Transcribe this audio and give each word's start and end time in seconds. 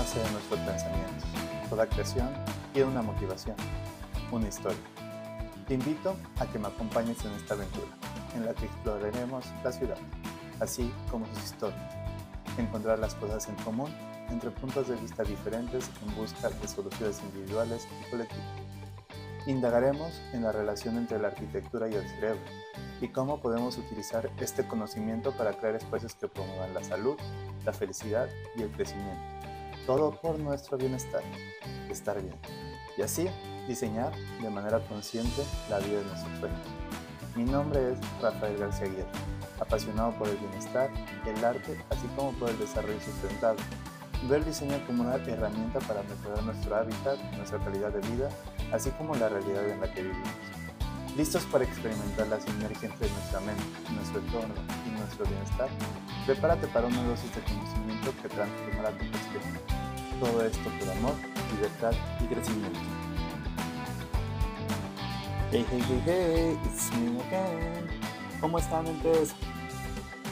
Nace 0.00 0.18
de 0.18 0.30
nuestros 0.30 0.58
pensamientos. 0.60 1.28
Toda 1.68 1.86
creación 1.86 2.30
tiene 2.72 2.88
una 2.88 3.02
motivación, 3.02 3.54
una 4.32 4.48
historia. 4.48 4.78
Te 5.68 5.74
invito 5.74 6.16
a 6.38 6.46
que 6.46 6.58
me 6.58 6.68
acompañes 6.68 7.22
en 7.22 7.32
esta 7.32 7.52
aventura, 7.52 7.88
en 8.34 8.46
la 8.46 8.54
que 8.54 8.64
exploraremos 8.64 9.44
la 9.62 9.70
ciudad, 9.70 9.98
así 10.58 10.90
como 11.10 11.26
sus 11.26 11.44
historias. 11.44 11.94
Encontrar 12.56 12.98
las 12.98 13.14
cosas 13.16 13.46
en 13.50 13.56
común 13.56 13.94
entre 14.30 14.50
puntos 14.50 14.88
de 14.88 14.96
vista 14.96 15.22
diferentes 15.22 15.90
en 16.00 16.16
busca 16.16 16.48
de 16.48 16.66
soluciones 16.66 17.20
individuales 17.22 17.86
y 18.00 18.10
colectivas. 18.10 18.46
Indagaremos 19.46 20.18
en 20.32 20.44
la 20.44 20.52
relación 20.52 20.96
entre 20.96 21.18
la 21.18 21.28
arquitectura 21.28 21.90
y 21.90 21.94
el 21.96 22.08
cerebro 22.08 22.40
y 23.02 23.08
cómo 23.08 23.42
podemos 23.42 23.76
utilizar 23.76 24.30
este 24.38 24.66
conocimiento 24.66 25.32
para 25.32 25.52
crear 25.52 25.74
espacios 25.74 26.14
que 26.14 26.26
promuevan 26.26 26.72
la 26.72 26.82
salud, 26.84 27.18
la 27.66 27.74
felicidad 27.74 28.30
y 28.56 28.62
el 28.62 28.70
crecimiento. 28.70 29.39
Todo 29.86 30.12
por 30.12 30.38
nuestro 30.38 30.76
bienestar, 30.76 31.22
estar 31.88 32.20
bien. 32.20 32.36
Y 32.96 33.02
así 33.02 33.28
diseñar 33.66 34.12
de 34.42 34.50
manera 34.50 34.80
consciente 34.80 35.42
la 35.68 35.78
vida 35.78 35.98
de 35.98 36.04
nuestros 36.04 36.38
sueños. 36.38 36.60
Mi 37.36 37.44
nombre 37.44 37.92
es 37.92 37.98
Rafael 38.20 38.58
García 38.58 38.86
Aguirre, 38.86 39.06
apasionado 39.60 40.12
por 40.18 40.28
el 40.28 40.36
bienestar, 40.36 40.90
el 41.26 41.44
arte, 41.44 41.82
así 41.90 42.06
como 42.16 42.32
por 42.32 42.50
el 42.50 42.58
desarrollo 42.58 43.00
sustentable. 43.00 43.62
Veo 44.28 44.36
el 44.36 44.44
diseño 44.44 44.84
como 44.86 45.02
una 45.02 45.14
herramienta 45.14 45.78
para 45.80 46.02
mejorar 46.02 46.42
nuestro 46.42 46.76
hábitat, 46.76 47.18
nuestra 47.36 47.58
calidad 47.60 47.92
de 47.92 48.00
vida, 48.10 48.28
así 48.72 48.90
como 48.90 49.14
la 49.14 49.28
realidad 49.28 49.68
en 49.68 49.80
la 49.80 49.92
que 49.92 50.02
vivimos. 50.02 50.59
¿Listos 51.16 51.44
para 51.46 51.64
experimentar 51.64 52.28
la 52.28 52.40
sinergia 52.40 52.88
entre 52.88 53.10
nuestra 53.10 53.40
mente, 53.40 53.62
nuestro 53.92 54.20
entorno 54.20 54.54
y 54.86 54.90
nuestro 54.90 55.26
bienestar? 55.26 55.68
Prepárate 56.24 56.68
para 56.68 56.86
una 56.86 57.02
dosis 57.02 57.34
de 57.34 57.42
conocimiento 57.42 58.12
que 58.22 58.28
transformará 58.28 58.90
tu 58.92 59.10
perspectiva. 59.10 59.60
Todo 60.20 60.44
esto 60.44 60.70
por 60.78 60.88
amor, 60.90 61.14
libertad 61.54 61.92
y 62.20 62.26
crecimiento. 62.26 62.78
Hey, 65.50 65.66
hey, 65.68 65.82
hey, 65.88 66.02
hey, 66.06 66.58
it's 66.64 66.92
me 66.92 67.20
again. 67.22 67.88
¿Cómo 68.40 68.58
están, 68.58 68.86
entonces? 68.86 69.34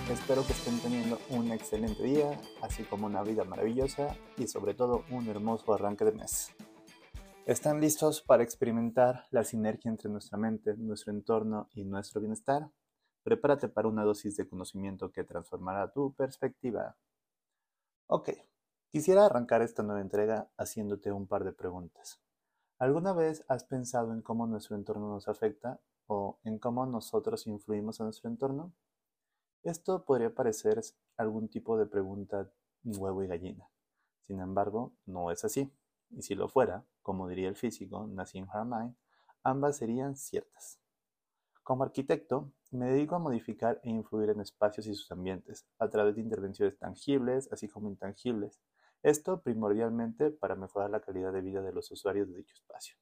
Espero 0.09 0.47
que 0.47 0.53
estén 0.53 0.79
teniendo 0.79 1.19
un 1.29 1.51
excelente 1.51 2.03
día, 2.03 2.41
así 2.63 2.85
como 2.85 3.07
una 3.07 3.23
vida 3.23 3.45
maravillosa 3.45 4.17
y 4.39 4.47
sobre 4.47 4.75
todo 4.75 5.05
un 5.11 5.29
hermoso 5.29 5.75
arranque 5.75 6.05
de 6.05 6.13
mes. 6.13 6.53
¿Están 7.49 7.81
listos 7.81 8.21
para 8.21 8.43
experimentar 8.43 9.25
la 9.31 9.43
sinergia 9.43 9.89
entre 9.89 10.11
nuestra 10.11 10.37
mente, 10.37 10.77
nuestro 10.77 11.15
entorno 11.15 11.71
y 11.73 11.83
nuestro 11.83 12.21
bienestar? 12.21 12.71
Prepárate 13.23 13.71
para 13.71 13.89
una 13.89 14.05
dosis 14.05 14.37
de 14.37 14.47
conocimiento 14.47 15.11
que 15.13 15.25
transformará 15.25 15.91
tu 15.91 16.13
perspectiva. 16.13 16.99
Ok, 18.07 18.29
quisiera 18.91 19.25
arrancar 19.25 19.63
esta 19.63 19.83
nueva 19.83 20.03
entrega 20.03 20.51
haciéndote 20.59 21.11
un 21.11 21.27
par 21.27 21.43
de 21.43 21.55
preguntas. 21.55 22.21
¿Alguna 22.79 23.15
vez 23.15 23.47
has 23.49 23.65
pensado 23.65 24.13
en 24.13 24.21
cómo 24.21 24.47
nuestro 24.47 24.77
entorno 24.77 25.09
nos 25.09 25.27
afecta 25.27 25.81
o 26.07 26.39
en 26.45 26.59
cómo 26.59 26.85
nosotros 26.85 27.47
influimos 27.47 27.99
en 27.99 28.09
nuestro 28.09 28.29
entorno? 28.29 28.75
Esto 29.63 30.05
podría 30.05 30.35
parecer 30.35 30.83
algún 31.17 31.49
tipo 31.49 31.79
de 31.79 31.87
pregunta 31.87 32.53
huevo 32.85 33.23
y 33.23 33.27
gallina. 33.27 33.71
Sin 34.27 34.39
embargo, 34.39 34.93
no 35.07 35.31
es 35.31 35.47
así 35.47 35.73
y 36.11 36.21
si 36.23 36.35
lo 36.35 36.49
fuera, 36.49 36.85
como 37.09 37.27
diría 37.27 37.48
el 37.48 37.56
físico 37.56 38.06
Nassim 38.06 38.47
Haramein, 38.51 38.95
ambas 39.42 39.79
serían 39.79 40.14
ciertas. 40.14 40.79
Como 41.63 41.83
arquitecto, 41.83 42.52
me 42.70 42.85
dedico 42.85 43.14
a 43.14 43.19
modificar 43.19 43.80
e 43.83 43.89
influir 43.89 44.29
en 44.29 44.42
espacios 44.42 44.86
y 44.86 44.95
sus 44.95 45.11
ambientes, 45.11 45.67
a 45.79 45.89
través 45.89 46.17
de 46.17 46.20
intervenciones 46.20 46.79
tangibles, 46.79 47.51
así 47.51 47.67
como 47.67 47.89
intangibles. 47.89 48.61
Esto 49.02 49.41
primordialmente 49.41 50.30
para 50.33 50.55
mejorar 50.55 50.91
la 50.91 51.01
calidad 51.01 51.33
de 51.33 51.41
vida 51.41 51.63
de 51.63 51.73
los 51.73 51.91
usuarios 51.91 52.29
de 52.29 52.36
dicho 52.36 52.52
espacio. 52.52 52.98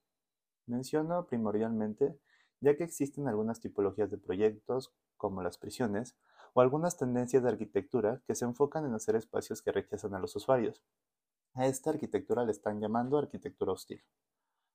Menciono 0.66 1.26
primordialmente 1.26 2.16
ya 2.60 2.76
que 2.76 2.84
existen 2.84 3.26
algunas 3.26 3.58
tipologías 3.58 4.12
de 4.12 4.18
proyectos, 4.18 4.94
como 5.16 5.42
las 5.42 5.58
prisiones, 5.58 6.16
o 6.54 6.60
algunas 6.60 6.96
tendencias 6.96 7.42
de 7.42 7.48
arquitectura 7.48 8.22
que 8.24 8.36
se 8.36 8.44
enfocan 8.44 8.86
en 8.86 8.94
hacer 8.94 9.16
espacios 9.16 9.62
que 9.62 9.72
rechazan 9.72 10.14
a 10.14 10.20
los 10.20 10.36
usuarios, 10.36 10.84
a 11.56 11.66
esta 11.66 11.90
arquitectura 11.90 12.44
le 12.44 12.52
están 12.52 12.80
llamando 12.80 13.16
arquitectura 13.16 13.72
hostil. 13.72 14.02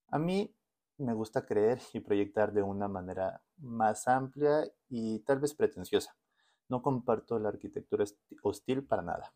A 0.09 0.17
mí 0.17 0.53
me 0.97 1.13
gusta 1.13 1.45
creer 1.45 1.79
y 1.93 1.99
proyectar 1.99 2.51
de 2.51 2.63
una 2.63 2.87
manera 2.87 3.41
más 3.57 4.07
amplia 4.07 4.63
y 4.89 5.19
tal 5.19 5.39
vez 5.39 5.53
pretenciosa. 5.53 6.15
No 6.69 6.81
comparto 6.81 7.37
la 7.37 7.49
arquitectura 7.49 8.05
hostil 8.41 8.83
para 8.83 9.03
nada. 9.03 9.33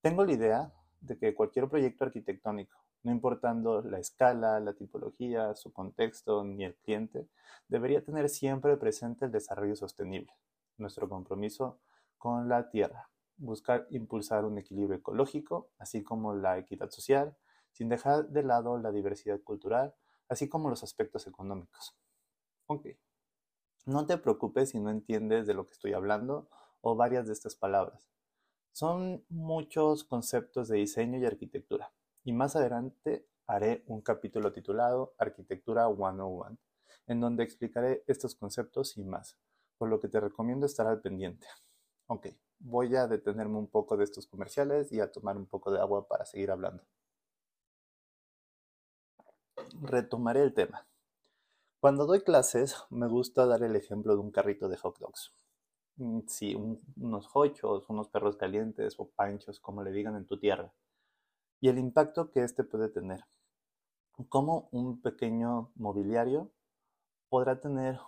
Tengo 0.00 0.24
la 0.24 0.32
idea 0.32 0.72
de 1.00 1.16
que 1.18 1.34
cualquier 1.34 1.68
proyecto 1.68 2.04
arquitectónico, 2.04 2.76
no 3.02 3.12
importando 3.12 3.82
la 3.82 4.00
escala, 4.00 4.58
la 4.58 4.72
tipología, 4.72 5.54
su 5.54 5.72
contexto 5.72 6.42
ni 6.44 6.64
el 6.64 6.74
cliente, 6.74 7.28
debería 7.68 8.04
tener 8.04 8.28
siempre 8.28 8.76
presente 8.76 9.26
el 9.26 9.32
desarrollo 9.32 9.76
sostenible, 9.76 10.32
nuestro 10.78 11.08
compromiso 11.08 11.78
con 12.18 12.48
la 12.48 12.68
tierra, 12.70 13.08
buscar 13.36 13.86
impulsar 13.90 14.44
un 14.44 14.58
equilibrio 14.58 14.98
ecológico, 14.98 15.70
así 15.78 16.02
como 16.02 16.34
la 16.34 16.58
equidad 16.58 16.90
social, 16.90 17.36
sin 17.72 17.88
dejar 17.88 18.28
de 18.28 18.42
lado 18.42 18.78
la 18.78 18.92
diversidad 18.92 19.40
cultural, 19.42 19.94
así 20.28 20.48
como 20.48 20.70
los 20.70 20.82
aspectos 20.82 21.26
económicos. 21.26 21.96
Ok, 22.66 22.86
no 23.86 24.06
te 24.06 24.18
preocupes 24.18 24.70
si 24.70 24.80
no 24.80 24.90
entiendes 24.90 25.46
de 25.46 25.54
lo 25.54 25.66
que 25.66 25.72
estoy 25.72 25.92
hablando 25.92 26.48
o 26.80 26.96
varias 26.96 27.26
de 27.26 27.32
estas 27.32 27.54
palabras. 27.54 28.10
Son 28.72 29.24
muchos 29.28 30.04
conceptos 30.04 30.68
de 30.68 30.78
diseño 30.78 31.18
y 31.18 31.24
arquitectura, 31.24 31.92
y 32.24 32.32
más 32.32 32.56
adelante 32.56 33.26
haré 33.46 33.84
un 33.86 34.02
capítulo 34.02 34.52
titulado 34.52 35.14
Arquitectura 35.18 35.86
101, 35.86 36.58
en 37.06 37.20
donde 37.20 37.44
explicaré 37.44 38.02
estos 38.06 38.34
conceptos 38.34 38.96
y 38.96 39.04
más, 39.04 39.38
por 39.78 39.88
lo 39.88 40.00
que 40.00 40.08
te 40.08 40.20
recomiendo 40.20 40.66
estar 40.66 40.86
al 40.86 41.00
pendiente. 41.00 41.46
Ok, 42.08 42.26
voy 42.58 42.94
a 42.96 43.06
detenerme 43.06 43.58
un 43.58 43.68
poco 43.68 43.96
de 43.96 44.04
estos 44.04 44.26
comerciales 44.26 44.92
y 44.92 45.00
a 45.00 45.10
tomar 45.10 45.36
un 45.36 45.46
poco 45.46 45.70
de 45.70 45.80
agua 45.80 46.06
para 46.06 46.24
seguir 46.24 46.50
hablando. 46.50 46.82
Retomaré 49.82 50.42
el 50.42 50.54
tema. 50.54 50.86
Cuando 51.80 52.06
doy 52.06 52.22
clases, 52.22 52.76
me 52.90 53.06
gusta 53.06 53.46
dar 53.46 53.62
el 53.62 53.76
ejemplo 53.76 54.14
de 54.14 54.20
un 54.20 54.30
carrito 54.30 54.68
de 54.68 54.76
hot 54.76 54.98
dogs. 54.98 55.32
Mm, 55.96 56.20
sí, 56.26 56.54
unos 56.96 57.28
hochos, 57.34 57.84
unos 57.88 58.08
perros 58.08 58.36
calientes 58.36 58.98
o 58.98 59.08
panchos, 59.08 59.60
como 59.60 59.82
le 59.82 59.92
digan 59.92 60.16
en 60.16 60.26
tu 60.26 60.38
tierra. 60.38 60.72
Y 61.60 61.68
el 61.68 61.78
impacto 61.78 62.30
que 62.30 62.42
este 62.42 62.64
puede 62.64 62.88
tener. 62.88 63.24
Cómo 64.28 64.68
un 64.72 65.00
pequeño 65.00 65.70
mobiliario 65.76 66.50
podrá 67.28 67.60
tener 67.60 67.98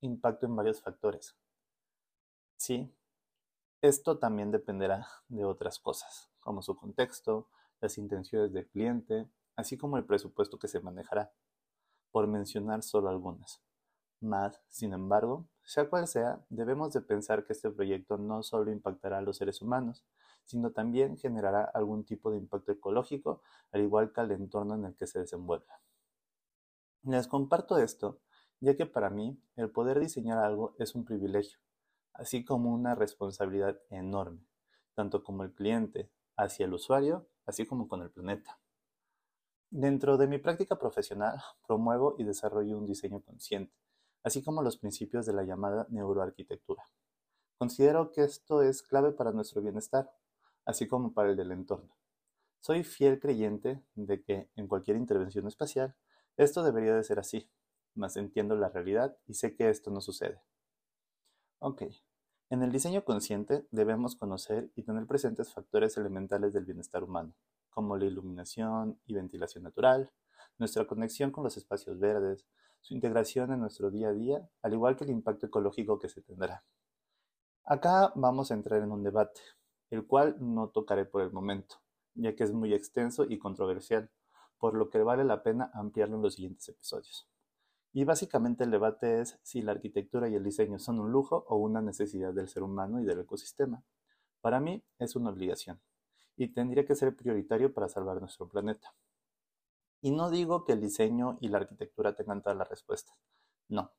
impacto 0.00 0.46
en 0.46 0.56
varios 0.56 0.80
factores. 0.80 1.36
Sí, 2.56 2.92
esto 3.82 4.18
también 4.18 4.52
dependerá 4.52 5.08
de 5.28 5.44
otras 5.44 5.80
cosas, 5.80 6.30
como 6.38 6.62
su 6.62 6.76
contexto, 6.76 7.48
las 7.80 7.98
intenciones 7.98 8.52
del 8.52 8.68
cliente, 8.68 9.28
así 9.56 9.76
como 9.76 9.98
el 9.98 10.04
presupuesto 10.04 10.56
que 10.56 10.68
se 10.68 10.80
manejará, 10.80 11.32
por 12.12 12.28
mencionar 12.28 12.84
solo 12.84 13.08
algunas. 13.08 13.60
Más, 14.20 14.62
sin 14.68 14.92
embargo, 14.92 15.48
sea 15.64 15.90
cual 15.90 16.06
sea, 16.06 16.44
debemos 16.48 16.92
de 16.92 17.00
pensar 17.00 17.44
que 17.44 17.54
este 17.54 17.70
proyecto 17.70 18.18
no 18.18 18.44
solo 18.44 18.70
impactará 18.70 19.18
a 19.18 19.22
los 19.22 19.38
seres 19.38 19.60
humanos, 19.60 20.04
sino 20.44 20.70
también 20.70 21.16
generará 21.16 21.64
algún 21.64 22.04
tipo 22.04 22.30
de 22.30 22.38
impacto 22.38 22.70
ecológico, 22.70 23.42
al 23.72 23.80
igual 23.80 24.12
que 24.12 24.20
al 24.20 24.30
entorno 24.30 24.76
en 24.76 24.84
el 24.84 24.94
que 24.94 25.08
se 25.08 25.18
desenvuelve. 25.18 25.66
Les 27.02 27.26
comparto 27.26 27.78
esto, 27.78 28.20
ya 28.60 28.76
que 28.76 28.86
para 28.86 29.10
mí 29.10 29.42
el 29.56 29.70
poder 29.70 29.98
diseñar 29.98 30.38
algo 30.38 30.76
es 30.78 30.94
un 30.94 31.04
privilegio, 31.04 31.58
así 32.14 32.44
como 32.44 32.72
una 32.72 32.94
responsabilidad 32.94 33.80
enorme, 33.90 34.46
tanto 34.94 35.22
como 35.24 35.42
el 35.42 35.52
cliente 35.52 36.10
hacia 36.36 36.66
el 36.66 36.74
usuario, 36.74 37.28
así 37.46 37.66
como 37.66 37.88
con 37.88 38.02
el 38.02 38.10
planeta. 38.10 38.58
Dentro 39.70 40.18
de 40.18 40.26
mi 40.26 40.38
práctica 40.38 40.78
profesional, 40.78 41.40
promuevo 41.66 42.14
y 42.18 42.24
desarrollo 42.24 42.78
un 42.78 42.86
diseño 42.86 43.22
consciente, 43.22 43.74
así 44.22 44.42
como 44.42 44.62
los 44.62 44.76
principios 44.76 45.26
de 45.26 45.32
la 45.32 45.44
llamada 45.44 45.86
neuroarquitectura. 45.90 46.84
Considero 47.58 48.12
que 48.12 48.24
esto 48.24 48.62
es 48.62 48.82
clave 48.82 49.12
para 49.12 49.32
nuestro 49.32 49.62
bienestar, 49.62 50.10
así 50.64 50.86
como 50.86 51.12
para 51.12 51.30
el 51.30 51.36
del 51.36 51.52
entorno. 51.52 51.96
Soy 52.60 52.84
fiel 52.84 53.18
creyente 53.18 53.82
de 53.94 54.22
que 54.22 54.50
en 54.56 54.68
cualquier 54.68 54.96
intervención 54.96 55.46
espacial, 55.48 55.96
esto 56.36 56.62
debería 56.62 56.94
de 56.94 57.02
ser 57.02 57.18
así, 57.18 57.50
mas 57.94 58.16
entiendo 58.16 58.56
la 58.56 58.68
realidad 58.68 59.16
y 59.26 59.34
sé 59.34 59.54
que 59.54 59.68
esto 59.68 59.90
no 59.90 60.00
sucede. 60.00 60.42
Ok. 61.64 61.84
En 62.50 62.64
el 62.64 62.72
diseño 62.72 63.04
consciente 63.04 63.68
debemos 63.70 64.16
conocer 64.16 64.72
y 64.74 64.82
tener 64.82 65.06
presentes 65.06 65.54
factores 65.54 65.96
elementales 65.96 66.52
del 66.52 66.64
bienestar 66.64 67.04
humano, 67.04 67.34
como 67.70 67.96
la 67.96 68.04
iluminación 68.04 68.98
y 69.06 69.14
ventilación 69.14 69.62
natural, 69.62 70.10
nuestra 70.58 70.88
conexión 70.88 71.30
con 71.30 71.44
los 71.44 71.56
espacios 71.56 72.00
verdes, 72.00 72.44
su 72.80 72.94
integración 72.94 73.52
en 73.52 73.60
nuestro 73.60 73.92
día 73.92 74.08
a 74.08 74.12
día, 74.12 74.50
al 74.60 74.72
igual 74.72 74.96
que 74.96 75.04
el 75.04 75.10
impacto 75.10 75.46
ecológico 75.46 76.00
que 76.00 76.08
se 76.08 76.20
tendrá. 76.20 76.64
Acá 77.62 78.12
vamos 78.16 78.50
a 78.50 78.54
entrar 78.54 78.82
en 78.82 78.90
un 78.90 79.04
debate, 79.04 79.40
el 79.90 80.04
cual 80.04 80.34
no 80.40 80.70
tocaré 80.70 81.04
por 81.04 81.22
el 81.22 81.30
momento, 81.30 81.76
ya 82.14 82.34
que 82.34 82.42
es 82.42 82.52
muy 82.52 82.74
extenso 82.74 83.22
y 83.22 83.38
controversial, 83.38 84.10
por 84.58 84.74
lo 84.74 84.90
que 84.90 84.98
vale 84.98 85.22
la 85.22 85.44
pena 85.44 85.70
ampliarlo 85.74 86.16
en 86.16 86.22
los 86.22 86.34
siguientes 86.34 86.68
episodios. 86.68 87.31
Y 87.92 88.04
básicamente 88.04 88.64
el 88.64 88.70
debate 88.70 89.20
es 89.20 89.38
si 89.42 89.60
la 89.60 89.72
arquitectura 89.72 90.28
y 90.28 90.34
el 90.34 90.42
diseño 90.42 90.78
son 90.78 90.98
un 90.98 91.12
lujo 91.12 91.44
o 91.48 91.56
una 91.56 91.82
necesidad 91.82 92.32
del 92.32 92.48
ser 92.48 92.62
humano 92.62 93.00
y 93.00 93.04
del 93.04 93.20
ecosistema. 93.20 93.84
Para 94.40 94.60
mí 94.60 94.82
es 94.98 95.14
una 95.14 95.30
obligación 95.30 95.80
y 96.36 96.48
tendría 96.48 96.86
que 96.86 96.94
ser 96.94 97.14
prioritario 97.14 97.72
para 97.74 97.88
salvar 97.88 98.18
nuestro 98.20 98.48
planeta. 98.48 98.94
Y 100.00 100.10
no 100.10 100.30
digo 100.30 100.64
que 100.64 100.72
el 100.72 100.80
diseño 100.80 101.38
y 101.40 101.48
la 101.48 101.58
arquitectura 101.58 102.14
tengan 102.16 102.42
todas 102.42 102.58
las 102.58 102.68
respuestas, 102.68 103.16
no. 103.68 103.92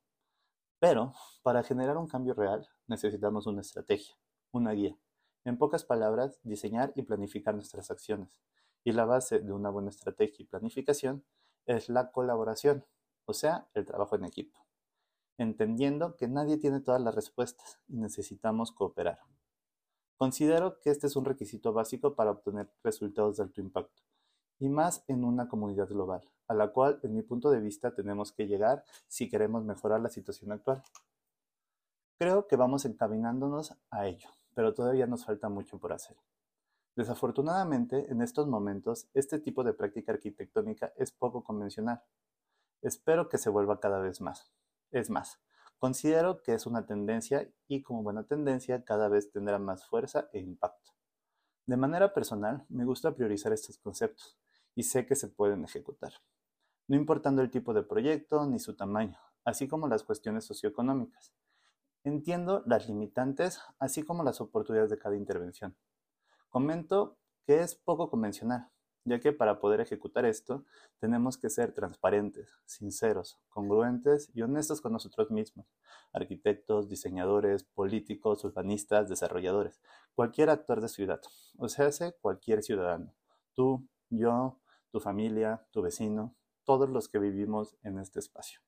Pero 0.80 1.14
para 1.44 1.64
generar 1.64 1.98
un 1.98 2.08
cambio 2.08 2.34
real 2.34 2.68
necesitamos 2.88 3.48
una 3.48 3.62
estrategia, 3.62 4.16
una 4.52 4.72
guía. 4.72 4.98
En 5.46 5.58
pocas 5.58 5.86
palabras, 5.86 6.40
diseñar 6.44 6.92
y 6.96 7.04
planificar 7.04 7.54
nuestras 7.54 7.92
acciones. 7.92 8.42
Y 8.84 8.92
la 8.92 9.06
base 9.06 9.40
de 9.40 9.54
una 9.54 9.70
buena 9.70 9.90
estrategia 9.90 10.44
y 10.44 10.46
planificación 10.46 11.24
es 11.66 11.88
la 11.88 12.12
colaboración, 12.12 12.86
o 13.26 13.34
sea, 13.34 13.68
el 13.74 13.86
trabajo 13.86 14.16
en 14.16 14.26
equipo. 14.26 14.60
Entendiendo 15.38 16.16
que 16.16 16.28
nadie 16.28 16.58
tiene 16.58 16.80
todas 16.80 17.02
las 17.02 17.16
respuestas 17.16 17.80
y 17.88 17.98
necesitamos 17.98 18.72
cooperar. 18.72 19.20
Considero 20.18 20.80
que 20.80 20.90
este 20.90 21.08
es 21.08 21.16
un 21.16 21.26
requisito 21.26 21.74
básico 21.74 22.16
para 22.16 22.32
obtener 22.32 22.72
resultados 22.84 23.38
de 23.38 23.44
alto 23.44 23.62
impacto, 23.62 24.04
y 24.60 24.70
más 24.70 25.04
en 25.08 25.24
una 25.24 25.50
comunidad 25.50 25.90
global, 25.90 26.30
a 26.48 26.54
la 26.54 26.70
cual, 26.72 27.00
en 27.04 27.14
mi 27.14 27.24
punto 27.24 27.50
de 27.50 27.60
vista, 27.60 27.94
tenemos 27.94 28.32
que 28.32 28.48
llegar 28.48 28.84
si 29.08 29.30
queremos 29.30 29.66
mejorar 29.66 30.02
la 30.02 30.10
situación 30.10 30.52
actual. 30.52 30.84
Creo 32.18 32.48
que 32.48 32.56
vamos 32.56 32.86
encaminándonos 32.86 33.76
a 33.90 34.08
ello, 34.08 34.30
pero 34.54 34.74
todavía 34.74 35.08
nos 35.08 35.26
falta 35.26 35.50
mucho 35.50 35.80
por 35.80 35.92
hacer. 35.92 36.16
Desafortunadamente, 36.96 38.12
en 38.12 38.22
estos 38.22 38.48
momentos, 38.48 39.10
este 39.16 39.40
tipo 39.40 39.64
de 39.64 39.74
práctica 39.74 40.12
arquitectónica 40.12 40.94
es 40.96 41.12
poco 41.12 41.44
convencional. 41.44 42.04
Espero 42.84 43.28
que 43.28 43.40
se 43.40 43.50
vuelva 43.50 43.80
cada 43.80 44.00
vez 44.00 44.22
más. 44.22 44.54
Es 44.92 45.10
más, 45.10 45.40
Considero 45.84 46.42
que 46.42 46.54
es 46.54 46.66
una 46.66 46.86
tendencia 46.86 47.52
y 47.68 47.82
como 47.82 48.04
buena 48.04 48.24
tendencia 48.24 48.86
cada 48.86 49.10
vez 49.10 49.30
tendrá 49.32 49.60
más 49.60 49.86
fuerza 49.86 50.30
e 50.32 50.40
impacto. 50.40 50.94
De 51.66 51.76
manera 51.76 52.14
personal, 52.14 52.66
me 52.70 52.86
gusta 52.86 53.14
priorizar 53.14 53.52
estos 53.52 53.80
conceptos 53.80 54.40
y 54.76 54.84
sé 54.84 55.06
que 55.06 55.18
se 55.18 55.28
pueden 55.28 55.66
ejecutar, 55.66 56.14
no 56.88 56.96
importando 56.96 57.42
el 57.42 57.52
tipo 57.52 57.74
de 57.74 57.84
proyecto 57.84 58.46
ni 58.46 58.60
su 58.60 58.78
tamaño, 58.78 59.20
así 59.44 59.68
como 59.68 59.90
las 59.90 60.06
cuestiones 60.06 60.46
socioeconómicas. 60.46 61.34
Entiendo 62.06 62.64
las 62.66 62.88
limitantes, 62.88 63.60
así 63.78 64.04
como 64.04 64.24
las 64.24 64.40
oportunidades 64.40 64.90
de 64.90 65.00
cada 65.00 65.18
intervención. 65.18 65.76
Comento 66.48 67.18
que 67.46 67.60
es 67.60 67.76
poco 67.76 68.10
convencional, 68.10 68.72
ya 69.06 69.20
que 69.20 69.34
para 69.34 69.60
poder 69.60 69.82
ejecutar 69.82 70.26
esto 70.26 70.66
tenemos 71.00 71.38
que 71.38 71.50
ser 71.50 71.74
transparentes, 71.74 72.50
sinceros, 72.66 73.40
congruentes 73.50 74.30
y 74.34 74.42
honestos 74.42 74.82
con 74.82 74.94
nosotros 74.94 75.30
mismos, 75.30 75.68
arquitectos, 76.14 76.90
diseñadores, 76.90 77.64
políticos, 77.64 78.44
urbanistas, 78.44 79.10
desarrolladores, 79.10 79.82
cualquier 80.16 80.50
actor 80.50 80.82
de 80.82 80.88
ciudad, 80.88 81.22
o 81.58 81.68
sea, 81.68 81.90
cualquier 82.22 82.64
ciudadano, 82.64 83.14
tú, 83.54 83.88
yo, 84.10 84.60
tu 84.92 85.00
familia, 85.00 85.68
tu 85.72 85.82
vecino, 85.82 86.36
todos 86.64 86.90
los 86.90 87.10
que 87.10 87.20
vivimos 87.20 87.76
en 87.84 88.00
este 88.00 88.20
espacio. 88.20 88.62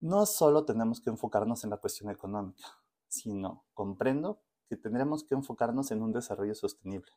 No 0.00 0.26
solo 0.26 0.64
tenemos 0.64 1.00
que 1.00 1.10
enfocarnos 1.10 1.64
en 1.64 1.70
la 1.70 1.78
cuestión 1.78 2.10
económica, 2.10 2.66
sino 3.08 3.64
comprendo 3.74 4.42
que 4.68 4.76
tendremos 4.76 5.24
que 5.24 5.34
enfocarnos 5.34 5.90
en 5.90 6.02
un 6.02 6.12
desarrollo 6.12 6.54
sostenible 6.54 7.10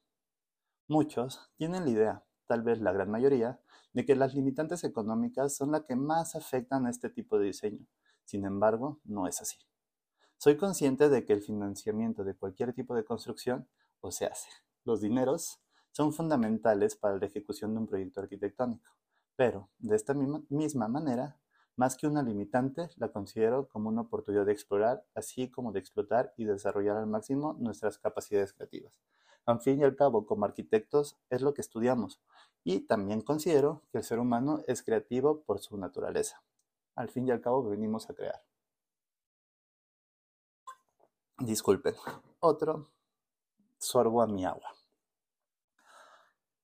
Muchos 0.89 1.51
tienen 1.55 1.85
la 1.85 1.91
idea, 1.91 2.23
tal 2.47 2.63
vez 2.63 2.81
la 2.81 2.91
gran 2.91 3.11
mayoría, 3.11 3.61
de 3.93 4.07
que 4.07 4.15
las 4.15 4.33
limitantes 4.33 4.83
económicas 4.83 5.55
son 5.55 5.71
las 5.71 5.83
que 5.83 5.95
más 5.95 6.35
afectan 6.35 6.87
a 6.87 6.89
este 6.89 7.11
tipo 7.11 7.37
de 7.37 7.45
diseño. 7.45 7.85
Sin 8.25 8.43
embargo, 8.43 8.99
no 9.03 9.27
es 9.27 9.39
así. 9.39 9.59
Soy 10.39 10.57
consciente 10.57 11.07
de 11.07 11.25
que 11.25 11.33
el 11.33 11.43
financiamiento 11.43 12.23
de 12.23 12.33
cualquier 12.33 12.73
tipo 12.73 12.95
de 12.95 13.05
construcción, 13.05 13.67
o 14.01 14.09
se 14.11 14.25
hace, 14.25 14.49
los 14.83 14.99
dineros, 14.99 15.61
son 15.91 16.11
fundamentales 16.11 16.95
para 16.95 17.17
la 17.17 17.27
ejecución 17.27 17.75
de 17.75 17.81
un 17.81 17.87
proyecto 17.87 18.21
arquitectónico. 18.21 18.89
Pero, 19.35 19.69
de 19.77 19.95
esta 19.95 20.15
misma 20.15 20.87
manera, 20.87 21.39
más 21.75 21.95
que 21.97 22.07
una 22.07 22.23
limitante, 22.23 22.89
la 22.95 23.11
considero 23.11 23.67
como 23.67 23.89
una 23.89 24.01
oportunidad 24.01 24.47
de 24.47 24.53
explorar, 24.53 25.05
así 25.13 25.51
como 25.51 25.71
de 25.71 25.81
explotar 25.81 26.33
y 26.35 26.45
desarrollar 26.45 26.97
al 26.97 27.05
máximo 27.05 27.55
nuestras 27.59 27.99
capacidades 27.99 28.53
creativas. 28.53 28.91
Al 29.49 29.61
fin 29.61 29.79
y 29.79 29.83
al 29.83 29.95
cabo, 29.95 30.27
como 30.27 30.45
arquitectos, 30.45 31.17
es 31.31 31.41
lo 31.41 31.55
que 31.55 31.61
estudiamos. 31.61 32.21
Y 32.63 32.81
también 32.81 33.21
considero 33.21 33.81
que 33.91 33.97
el 33.97 34.03
ser 34.03 34.19
humano 34.19 34.61
es 34.67 34.83
creativo 34.83 35.41
por 35.41 35.57
su 35.57 35.75
naturaleza. 35.75 36.43
Al 36.93 37.09
fin 37.09 37.27
y 37.27 37.31
al 37.31 37.41
cabo, 37.41 37.67
venimos 37.67 38.07
a 38.11 38.13
crear. 38.13 38.43
Disculpen. 41.39 41.95
Otro 42.39 42.91
sorbo 43.79 44.21
a 44.21 44.27
mi 44.27 44.45
agua. 44.45 44.69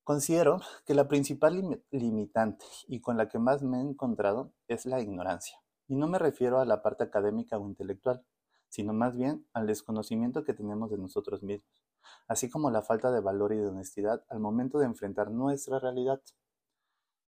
Considero 0.04 0.62
que 0.86 0.94
la 0.94 1.08
principal 1.08 1.82
limitante 1.90 2.66
y 2.88 3.02
con 3.02 3.18
la 3.18 3.28
que 3.30 3.40
más 3.40 3.64
me 3.64 3.80
he 3.80 3.82
encontrado 3.82 4.54
es 4.68 4.86
la 4.86 5.02
ignorancia. 5.02 5.60
Y 5.88 5.96
no 5.96 6.08
me 6.08 6.20
refiero 6.20 6.60
a 6.60 6.66
la 6.66 6.84
parte 6.84 7.04
académica 7.04 7.58
o 7.58 7.68
intelectual, 7.68 8.24
sino 8.70 8.94
más 8.94 9.18
bien 9.18 9.48
al 9.54 9.66
desconocimiento 9.66 10.44
que 10.44 10.54
tenemos 10.54 10.92
de 10.92 11.00
nosotros 11.00 11.42
mismos 11.42 11.85
así 12.28 12.50
como 12.50 12.72
la 12.72 12.82
falta 12.82 13.12
de 13.12 13.22
valor 13.22 13.54
y 13.54 13.58
de 13.58 13.68
honestidad 13.68 14.24
al 14.30 14.40
momento 14.40 14.80
de 14.80 14.86
enfrentar 14.86 15.32
nuestra 15.32 15.80
realidad. 15.80 16.22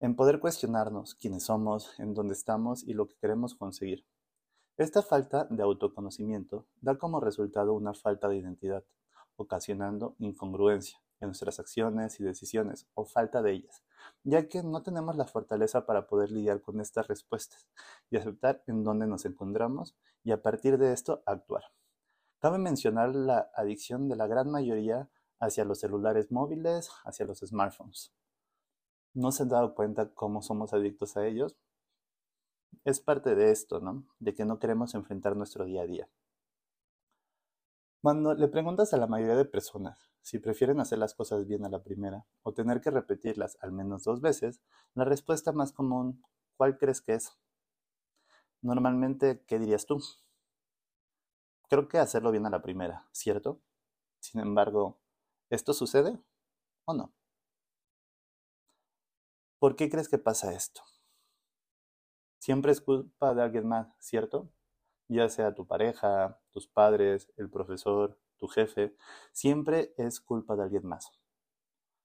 En 0.01 0.17
poder 0.17 0.41
cuestionarnos 0.41 1.15
quiénes 1.15 1.45
somos, 1.45 1.99
en 1.99 2.15
dónde 2.15 2.35
estamos 2.35 2.83
y 2.83 2.95
lo 2.95 3.07
que 3.07 3.17
queremos 3.17 3.55
conseguir. 3.55 4.05
Esta 4.77 5.03
falta 5.03 5.47
de 5.51 5.63
autoconocimiento 5.63 6.67
da 6.81 6.97
como 6.97 7.21
resultado 7.21 7.75
una 7.75 7.95
falta 7.95 8.29
de 8.29 8.39
identidad, 8.39 8.85
ocasionando 9.37 10.17
incongruencia 10.19 10.99
en 11.21 11.29
nuestras 11.29 11.61
acciones 11.61 12.19
y 12.19 12.25
decisiones 12.25 12.89
o 12.95 13.05
falta 13.05 13.43
de 13.43 13.53
ellas, 13.53 13.83
ya 14.25 14.49
que 14.49 14.63
no 14.63 14.83
tenemos 14.83 15.17
la 15.17 15.27
fortaleza 15.27 15.87
para 15.87 16.07
poder 16.07 16.31
lidiar 16.31 16.61
con 16.61 16.81
estas 16.81 17.07
respuestas 17.07 17.69
y 18.11 18.17
aceptar 18.17 18.63
en 18.67 18.83
dónde 18.83 19.07
nos 19.07 19.25
encontramos 19.25 19.97
y 20.25 20.33
a 20.33 20.43
partir 20.43 20.79
de 20.79 20.93
esto 20.93 21.23
actuar. 21.27 21.65
Cabe 22.43 22.59
mencionar 22.59 23.15
la 23.15 23.53
adicción 23.55 24.09
de 24.09 24.17
la 24.17 24.27
gran 24.27 24.51
mayoría 24.51 25.09
hacia 25.39 25.65
los 25.65 25.79
celulares 25.79 26.33
móviles, 26.33 26.91
hacia 27.05 27.25
los 27.25 27.39
smartphones. 27.39 28.13
¿No 29.15 29.31
se 29.31 29.45
han 29.45 29.51
dado 29.51 29.77
cuenta 29.77 30.13
cómo 30.13 30.43
somos 30.43 30.73
adictos 30.73 31.17
a 31.17 31.25
ellos? 31.25 31.57
Es 32.83 32.99
parte 32.99 33.37
de 33.37 33.53
esto, 33.53 33.79
¿no? 33.79 34.09
De 34.19 34.35
que 34.35 34.45
no 34.45 34.59
queremos 34.59 34.97
enfrentar 34.97 35.37
nuestro 35.37 35.67
día 35.67 35.83
a 35.83 35.87
día. 35.87 36.09
Cuando 38.01 38.35
le 38.35 38.49
preguntas 38.49 38.93
a 38.93 38.97
la 38.97 39.07
mayoría 39.07 39.37
de 39.37 39.45
personas 39.45 40.11
si 40.21 40.41
prefieren 40.41 40.81
hacer 40.81 40.99
las 40.99 41.15
cosas 41.15 41.47
bien 41.47 41.65
a 41.65 41.69
la 41.69 41.85
primera 41.85 42.27
o 42.43 42.55
tener 42.55 42.81
que 42.81 42.91
repetirlas 42.91 43.57
al 43.61 43.71
menos 43.71 44.03
dos 44.03 44.21
veces, 44.21 44.61
la 44.95 45.05
respuesta 45.05 45.53
más 45.53 45.71
común, 45.71 46.25
¿cuál 46.57 46.77
crees 46.77 47.03
que 47.03 47.15
es? 47.15 47.39
Normalmente, 48.63 49.45
¿qué 49.47 49.61
dirías 49.61 49.87
tú? 49.87 50.01
Creo 51.73 51.89
que 51.89 51.97
hacerlo 51.97 52.31
bien 52.33 52.45
a 52.45 52.51
la 52.51 52.61
primera, 52.61 53.09
¿cierto? 53.13 53.59
Sin 54.21 54.43
embargo, 54.43 55.01
¿esto 55.49 55.73
sucede 55.73 56.19
o 56.85 56.93
no? 56.93 57.15
¿Por 59.59 59.75
qué 59.75 59.89
crees 59.89 60.11
que 60.11 60.19
pasa 60.19 60.53
esto? 60.53 60.83
Siempre 62.41 62.73
es 62.73 62.83
culpa 62.83 63.33
de 63.33 63.41
alguien 63.41 63.67
más, 63.67 63.89
¿cierto? 64.01 64.51
Ya 65.09 65.31
sea 65.31 65.55
tu 65.55 65.67
pareja, 65.67 66.39
tus 66.51 66.69
padres, 66.69 67.33
el 67.39 67.49
profesor, 67.49 68.19
tu 68.37 68.49
jefe, 68.49 68.95
siempre 69.33 69.95
es 69.97 70.21
culpa 70.21 70.57
de 70.57 70.65
alguien 70.65 70.87
más. 70.87 71.11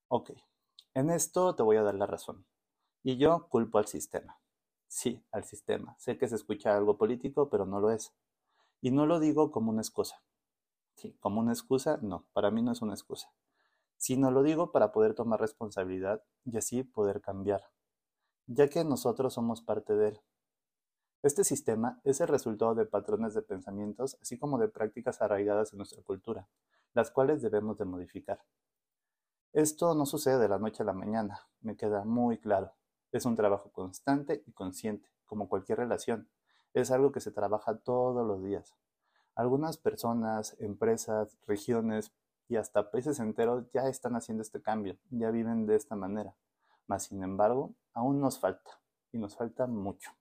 Ok, 0.07 0.31
en 0.93 1.09
esto 1.09 1.55
te 1.55 1.63
voy 1.63 1.75
a 1.75 1.83
dar 1.83 1.95
la 1.95 2.05
razón. 2.05 2.45
Y 3.03 3.17
yo 3.17 3.49
culpo 3.49 3.79
al 3.79 3.87
sistema. 3.87 4.39
Sí, 4.87 5.25
al 5.33 5.43
sistema. 5.43 5.97
Sé 5.99 6.17
que 6.17 6.29
se 6.29 6.35
escucha 6.35 6.77
algo 6.77 6.97
político, 6.97 7.49
pero 7.49 7.65
no 7.65 7.81
lo 7.81 7.91
es. 7.91 8.13
Y 8.81 8.91
no 8.91 9.05
lo 9.05 9.19
digo 9.19 9.51
como 9.51 9.71
una 9.71 9.81
excusa. 9.81 10.21
Sí, 10.95 11.15
como 11.19 11.39
una 11.39 11.53
excusa, 11.53 11.99
no, 12.01 12.25
para 12.33 12.51
mí 12.51 12.61
no 12.61 12.71
es 12.71 12.81
una 12.81 12.93
excusa. 12.93 13.31
Sino 13.97 14.31
lo 14.31 14.43
digo 14.43 14.71
para 14.71 14.91
poder 14.91 15.13
tomar 15.13 15.39
responsabilidad 15.39 16.23
y 16.45 16.57
así 16.57 16.83
poder 16.83 17.21
cambiar, 17.21 17.69
ya 18.45 18.67
que 18.67 18.83
nosotros 18.83 19.33
somos 19.33 19.61
parte 19.61 19.95
de 19.95 20.09
él. 20.09 20.21
Este 21.23 21.43
sistema 21.43 21.99
es 22.03 22.21
el 22.21 22.27
resultado 22.27 22.75
de 22.75 22.85
patrones 22.85 23.33
de 23.33 23.41
pensamientos, 23.41 24.17
así 24.21 24.37
como 24.37 24.59
de 24.59 24.69
prácticas 24.69 25.21
arraigadas 25.21 25.73
en 25.73 25.77
nuestra 25.77 26.01
cultura, 26.03 26.47
las 26.93 27.11
cuales 27.11 27.41
debemos 27.41 27.77
de 27.77 27.85
modificar. 27.85 28.43
Esto 29.53 29.95
no 29.95 30.05
sucede 30.05 30.37
de 30.37 30.49
la 30.49 30.59
noche 30.59 30.83
a 30.83 30.85
la 30.85 30.93
mañana, 30.93 31.47
me 31.61 31.75
queda 31.75 32.05
muy 32.05 32.37
claro. 32.37 32.73
Es 33.11 33.25
un 33.25 33.35
trabajo 33.35 33.71
constante 33.71 34.43
y 34.45 34.51
consciente, 34.51 35.09
como 35.25 35.49
cualquier 35.49 35.79
relación, 35.79 36.29
es 36.81 36.91
algo 36.91 37.11
que 37.11 37.19
se 37.19 37.31
trabaja 37.31 37.77
todos 37.77 38.25
los 38.25 38.43
días. 38.43 38.75
Algunas 39.35 39.77
personas, 39.77 40.55
empresas, 40.59 41.37
regiones 41.47 42.11
y 42.47 42.55
hasta 42.55 42.91
países 42.91 43.19
enteros 43.19 43.65
ya 43.73 43.87
están 43.87 44.15
haciendo 44.15 44.41
este 44.41 44.61
cambio, 44.61 44.97
ya 45.09 45.31
viven 45.31 45.65
de 45.65 45.75
esta 45.75 45.95
manera. 45.95 46.35
Mas, 46.87 47.03
sin 47.03 47.23
embargo, 47.23 47.75
aún 47.93 48.19
nos 48.19 48.39
falta, 48.39 48.79
y 49.11 49.17
nos 49.17 49.35
falta 49.35 49.67
mucho. 49.67 50.11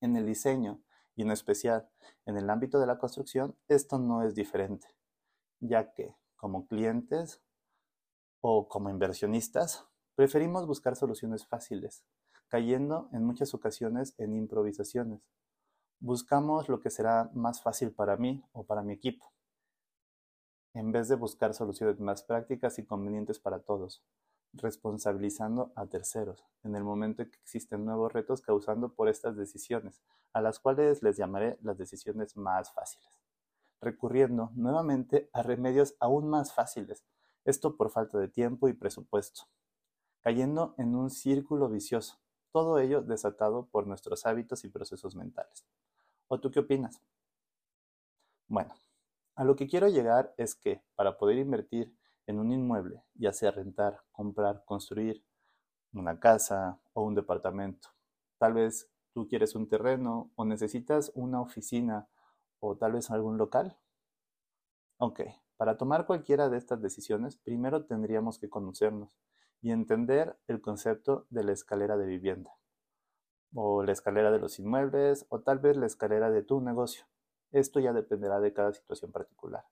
En 0.00 0.16
el 0.16 0.26
diseño, 0.26 0.82
y 1.14 1.22
en 1.22 1.30
especial 1.30 1.88
en 2.24 2.36
el 2.36 2.48
ámbito 2.48 2.80
de 2.80 2.86
la 2.86 2.98
construcción, 2.98 3.56
esto 3.68 3.98
no 3.98 4.22
es 4.22 4.34
diferente, 4.34 4.88
ya 5.60 5.92
que 5.92 6.16
como 6.36 6.66
clientes 6.66 7.42
o 8.40 8.68
como 8.68 8.88
inversionistas, 8.88 9.86
preferimos 10.14 10.66
buscar 10.66 10.96
soluciones 10.96 11.46
fáciles, 11.46 12.04
cayendo 12.48 13.10
en 13.12 13.24
muchas 13.24 13.52
ocasiones 13.52 14.14
en 14.18 14.34
improvisaciones. 14.34 15.20
Buscamos 16.02 16.70
lo 16.70 16.80
que 16.80 16.88
será 16.88 17.30
más 17.34 17.60
fácil 17.62 17.92
para 17.92 18.16
mí 18.16 18.42
o 18.52 18.64
para 18.64 18.82
mi 18.82 18.94
equipo, 18.94 19.34
en 20.72 20.92
vez 20.92 21.08
de 21.08 21.14
buscar 21.14 21.52
soluciones 21.52 22.00
más 22.00 22.22
prácticas 22.22 22.78
y 22.78 22.86
convenientes 22.86 23.38
para 23.38 23.58
todos, 23.58 24.02
responsabilizando 24.54 25.74
a 25.76 25.84
terceros 25.88 26.46
en 26.62 26.74
el 26.74 26.84
momento 26.84 27.20
en 27.20 27.30
que 27.30 27.38
existen 27.40 27.84
nuevos 27.84 28.14
retos 28.14 28.40
causando 28.40 28.94
por 28.94 29.10
estas 29.10 29.36
decisiones, 29.36 30.00
a 30.32 30.40
las 30.40 30.58
cuales 30.58 31.02
les 31.02 31.18
llamaré 31.18 31.58
las 31.60 31.76
decisiones 31.76 32.34
más 32.34 32.72
fáciles, 32.72 33.10
recurriendo 33.82 34.52
nuevamente 34.54 35.28
a 35.34 35.42
remedios 35.42 35.96
aún 36.00 36.30
más 36.30 36.54
fáciles, 36.54 37.04
esto 37.44 37.76
por 37.76 37.90
falta 37.90 38.16
de 38.16 38.28
tiempo 38.28 38.68
y 38.68 38.72
presupuesto, 38.72 39.42
cayendo 40.22 40.74
en 40.78 40.94
un 40.96 41.10
círculo 41.10 41.68
vicioso, 41.68 42.22
todo 42.52 42.78
ello 42.78 43.02
desatado 43.02 43.66
por 43.66 43.86
nuestros 43.86 44.24
hábitos 44.24 44.64
y 44.64 44.70
procesos 44.70 45.14
mentales. 45.14 45.66
¿O 46.32 46.38
tú 46.38 46.48
qué 46.52 46.60
opinas? 46.60 47.02
Bueno, 48.46 48.72
a 49.34 49.42
lo 49.44 49.56
que 49.56 49.66
quiero 49.66 49.88
llegar 49.88 50.32
es 50.36 50.54
que 50.54 50.82
para 50.94 51.18
poder 51.18 51.38
invertir 51.38 51.92
en 52.26 52.38
un 52.38 52.52
inmueble, 52.52 53.02
ya 53.14 53.32
sea 53.32 53.50
rentar, 53.50 54.02
comprar, 54.12 54.64
construir 54.64 55.24
una 55.92 56.20
casa 56.20 56.80
o 56.92 57.02
un 57.02 57.16
departamento, 57.16 57.88
tal 58.38 58.54
vez 58.54 58.88
tú 59.12 59.26
quieres 59.26 59.56
un 59.56 59.68
terreno 59.68 60.30
o 60.36 60.44
necesitas 60.44 61.10
una 61.16 61.40
oficina 61.40 62.08
o 62.60 62.76
tal 62.76 62.92
vez 62.92 63.10
algún 63.10 63.36
local. 63.36 63.76
Ok, 64.98 65.22
para 65.56 65.78
tomar 65.78 66.06
cualquiera 66.06 66.48
de 66.48 66.58
estas 66.58 66.80
decisiones, 66.80 67.38
primero 67.38 67.86
tendríamos 67.86 68.38
que 68.38 68.48
conocernos 68.48 69.18
y 69.60 69.72
entender 69.72 70.38
el 70.46 70.60
concepto 70.60 71.26
de 71.28 71.42
la 71.42 71.52
escalera 71.52 71.96
de 71.96 72.06
vivienda, 72.06 72.52
o 73.54 73.82
la 73.82 73.92
escalera 73.92 74.30
de 74.30 74.38
los 74.38 74.58
inmuebles, 74.58 75.26
o 75.28 75.40
tal 75.40 75.58
vez 75.58 75.76
la 75.76 75.86
escalera 75.86 76.30
de 76.30 76.42
tu 76.42 76.60
negocio. 76.60 77.04
Esto 77.52 77.80
ya 77.80 77.92
dependerá 77.92 78.40
de 78.40 78.52
cada 78.52 78.72
situación 78.72 79.10
particular. 79.12 79.64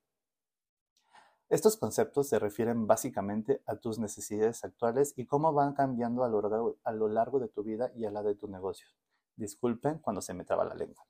Estos 1.48 1.78
conceptos 1.78 2.28
se 2.28 2.38
refieren 2.38 2.86
básicamente 2.86 3.62
a 3.66 3.76
tus 3.76 3.98
necesidades 3.98 4.64
actuales 4.64 5.14
y 5.16 5.26
cómo 5.26 5.52
van 5.54 5.72
cambiando 5.72 6.22
a 6.22 6.28
lo, 6.28 6.42
largo, 6.42 6.76
a 6.84 6.92
lo 6.92 7.08
largo 7.08 7.40
de 7.40 7.48
tu 7.48 7.62
vida 7.62 7.90
y 7.94 8.04
a 8.04 8.10
la 8.10 8.22
de 8.22 8.34
tu 8.34 8.48
negocio. 8.48 8.88
Disculpen 9.36 9.98
cuando 9.98 10.20
se 10.20 10.34
me 10.34 10.44
traba 10.44 10.64
la 10.64 10.74
lengua. 10.74 11.06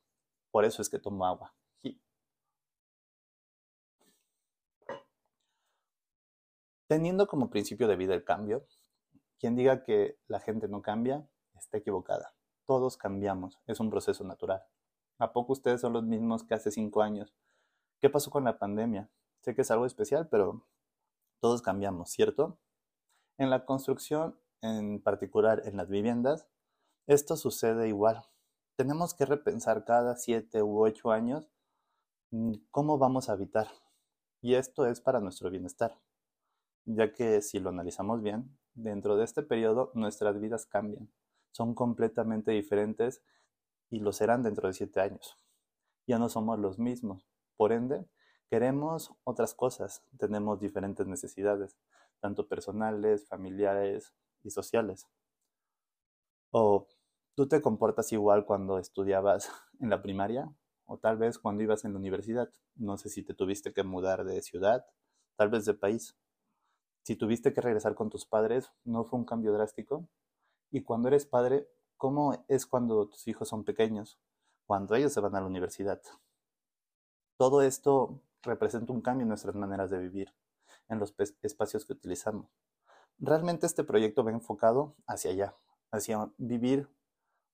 Por 0.51 0.65
eso 0.65 0.81
es 0.83 0.89
que 0.89 0.99
tomo 0.99 1.27
agua. 1.27 1.55
Teniendo 6.87 7.27
como 7.27 7.51
principio 7.51 7.87
de 7.87 7.97
vida 7.97 8.15
el 8.15 8.25
cambio, 8.25 8.65
quien 9.39 9.55
diga 9.55 9.83
que 9.83 10.19
la 10.27 10.41
gente 10.41 10.69
no 10.69 10.81
cambia, 10.81 11.29
está 11.55 11.77
equivocada. 11.77 12.33
Todos 12.69 12.99
cambiamos, 12.99 13.59
es 13.67 13.81
un 13.81 13.89
proceso 13.91 14.23
natural. 14.25 14.63
¿A 15.19 15.33
poco 15.33 15.55
ustedes 15.55 15.81
son 15.81 15.95
los 15.95 16.05
mismos 16.05 16.45
que 16.45 16.53
hace 16.55 16.71
cinco 16.71 17.01
años? 17.03 17.35
¿Qué 17.99 18.11
pasó 18.11 18.31
con 18.31 18.45
la 18.45 18.59
pandemia? 18.59 19.11
Sé 19.41 19.55
que 19.55 19.63
es 19.63 19.71
algo 19.71 19.87
especial, 19.87 20.29
pero 20.29 20.67
todos 21.41 21.63
cambiamos, 21.63 22.11
¿cierto? 22.11 22.59
En 23.39 23.51
la 23.51 23.65
construcción, 23.65 24.39
en 24.61 25.01
particular 25.03 25.63
en 25.65 25.79
las 25.79 25.89
viviendas, 25.89 26.47
esto 27.07 27.37
sucede 27.37 27.89
igual. 27.89 28.25
Tenemos 28.77 29.15
que 29.15 29.25
repensar 29.25 29.87
cada 29.87 30.17
siete 30.17 30.63
u 30.63 30.85
ocho 30.85 31.11
años 31.11 31.49
mm, 32.31 32.53
cómo 32.71 32.99
vamos 32.99 33.31
a 33.31 33.33
habitar. 33.33 33.69
Y 34.43 34.55
esto 34.55 34.87
es 34.87 35.01
para 35.01 35.21
nuestro 35.21 35.51
bienestar 35.51 35.99
ya 36.89 37.13
que 37.13 37.43
si 37.43 37.61
lo 37.61 37.69
analizamos 37.71 38.23
bien, 38.23 38.57
dentro 38.75 39.17
de 39.17 39.25
este 39.25 39.43
periodo 39.43 39.91
nuestras 39.95 40.41
vidas 40.41 40.67
cambian, 40.67 41.11
son 41.53 41.75
completamente 41.75 42.53
diferentes 42.53 43.23
y 43.91 44.01
lo 44.01 44.13
serán 44.13 44.43
dentro 44.43 44.69
de 44.69 44.75
siete 44.75 45.01
años. 45.01 45.39
Ya 46.07 46.19
no 46.19 46.29
somos 46.29 46.59
los 46.59 46.79
mismos, 46.79 47.29
por 47.57 47.73
ende, 47.73 48.07
queremos 48.51 49.13
otras 49.25 49.55
cosas, 49.55 50.05
tenemos 50.19 50.61
diferentes 50.61 51.07
necesidades, 51.07 51.77
tanto 52.21 52.49
personales, 52.49 53.27
familiares 53.29 54.15
y 54.43 54.51
sociales. 54.51 55.07
O 56.51 56.87
tú 57.35 57.49
te 57.49 57.61
comportas 57.61 58.13
igual 58.13 58.45
cuando 58.45 58.79
estudiabas 58.79 59.51
en 59.81 59.91
la 59.91 60.03
primaria 60.03 60.53
o 60.87 60.99
tal 60.99 61.19
vez 61.19 61.39
cuando 61.39 61.63
ibas 61.63 61.85
en 61.85 61.93
la 61.93 61.99
universidad. 61.99 62.51
No 62.75 62.97
sé 62.99 63.09
si 63.09 63.23
te 63.23 63.35
tuviste 63.35 63.73
que 63.73 63.83
mudar 63.83 64.25
de 64.25 64.41
ciudad, 64.43 64.87
tal 65.37 65.51
vez 65.51 65.65
de 65.67 65.75
país. 65.75 66.17
Si 67.03 67.17
tuviste 67.17 67.53
que 67.53 67.61
regresar 67.61 67.95
con 67.95 68.11
tus 68.11 68.27
padres, 68.27 68.73
¿no 68.85 69.05
fue 69.05 69.19
un 69.19 69.25
cambio 69.25 69.53
drástico? 69.53 70.09
Y 70.71 70.83
cuando 70.83 71.09
eres 71.09 71.27
padre, 71.27 71.69
¿cómo 71.97 72.45
es 72.49 72.67
cuando 72.67 73.09
tus 73.09 73.27
hijos 73.29 73.49
son 73.49 73.65
pequeños? 73.65 74.19
Cuando 74.67 74.95
ellos 74.95 75.13
se 75.13 75.21
van 75.21 75.35
a 75.35 75.41
la 75.41 75.47
universidad. 75.47 76.01
Todo 77.37 77.63
esto 77.63 78.21
representa 78.43 78.93
un 78.93 79.01
cambio 79.01 79.23
en 79.23 79.29
nuestras 79.29 79.55
maneras 79.55 79.91
de 79.91 79.99
vivir, 79.99 80.35
en 80.89 80.99
los 80.99 81.15
espacios 81.43 81.87
que 81.87 81.93
utilizamos. 81.93 82.51
Realmente 83.19 83.67
este 83.67 83.85
proyecto 83.85 84.25
va 84.25 84.31
enfocado 84.31 84.95
hacia 85.07 85.31
allá, 85.31 85.57
hacia 85.91 86.31
vivir 86.37 86.89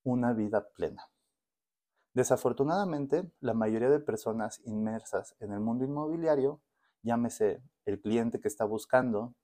una 0.02 0.33
vida 0.33 0.68
plena. 0.71 1.09
Desafortunadamente, 2.12 3.30
la 3.40 3.54
mayoría 3.54 3.90
de 3.90 3.99
personas 3.99 4.61
inmersas 4.64 5.35
en 5.40 5.52
el 5.52 5.61
mundo 5.61 5.85
inmobiliario, 5.85 6.61
llámese 7.02 7.62
el 7.87 8.00
cliente 8.00 8.40
que 8.40 8.49
está 8.49 8.64
buscando 8.64 9.35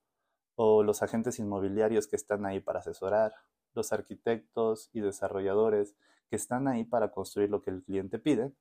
o 0.55 0.83
los 0.83 1.03
agentes 1.03 1.39
inmobiliarios 1.39 2.07
que 2.07 2.17
están 2.17 2.47
ahí 2.47 2.61
para 2.61 2.81
asesorar, 2.81 3.33
los 3.75 3.93
arquitectos 3.93 4.91
y 4.93 5.00
desarrolladores 5.00 5.95
que 6.29 6.37
están 6.37 6.69
ahí 6.69 6.85
para 6.85 7.11
construir 7.11 7.50
lo 7.50 7.62
que 7.62 7.71
el 7.71 7.83
cliente 7.83 8.19
pide, 8.19 8.53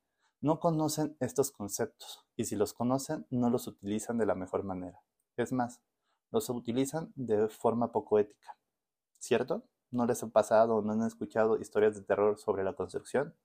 no 0.41 0.59
conocen 0.59 1.17
estos 1.19 1.51
conceptos 1.51 2.25
y 2.35 2.45
si 2.45 2.55
los 2.55 2.73
conocen 2.73 3.25
no 3.29 3.49
los 3.49 3.67
utilizan 3.67 4.17
de 4.17 4.25
la 4.25 4.35
mejor 4.35 4.63
manera. 4.63 5.01
Es 5.37 5.51
más, 5.51 5.81
los 6.31 6.49
utilizan 6.49 7.11
de 7.15 7.47
forma 7.49 7.91
poco 7.91 8.19
ética. 8.19 8.57
¿Cierto? 9.19 9.63
¿No 9.91 10.05
les 10.05 10.23
ha 10.23 10.27
pasado 10.27 10.81
no 10.81 10.93
han 10.93 11.03
escuchado 11.03 11.59
historias 11.59 11.95
de 11.95 12.01
terror 12.01 12.39
sobre 12.39 12.63
la 12.63 12.73
construcción? 12.73 13.35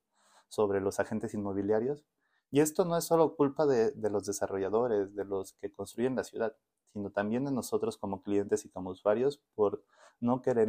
¿Sobre 0.49 0.81
los 0.81 1.01
agentes 1.01 1.35
inmobiliarios? 1.35 2.05
Y 2.51 2.61
esto 2.61 2.85
no 2.85 2.97
es 2.97 3.05
solo 3.05 3.35
culpa 3.35 3.67
de 3.67 4.11
los 4.11 4.27
desarrolladores, 4.27 5.17
de 5.17 5.25
los 5.25 5.55
que 5.55 5.73
construyen 5.73 6.15
la 6.15 6.23
ciudad 6.23 6.55
sino 6.95 7.11
también 7.11 7.45
de 7.45 7.51
nosotros 7.51 7.99
como 7.99 8.23
clientes 8.23 8.65
y 8.65 8.71
como 8.71 8.91
usuarios 8.91 9.43
por 9.57 9.83
no 10.21 10.41
querer 10.43 10.69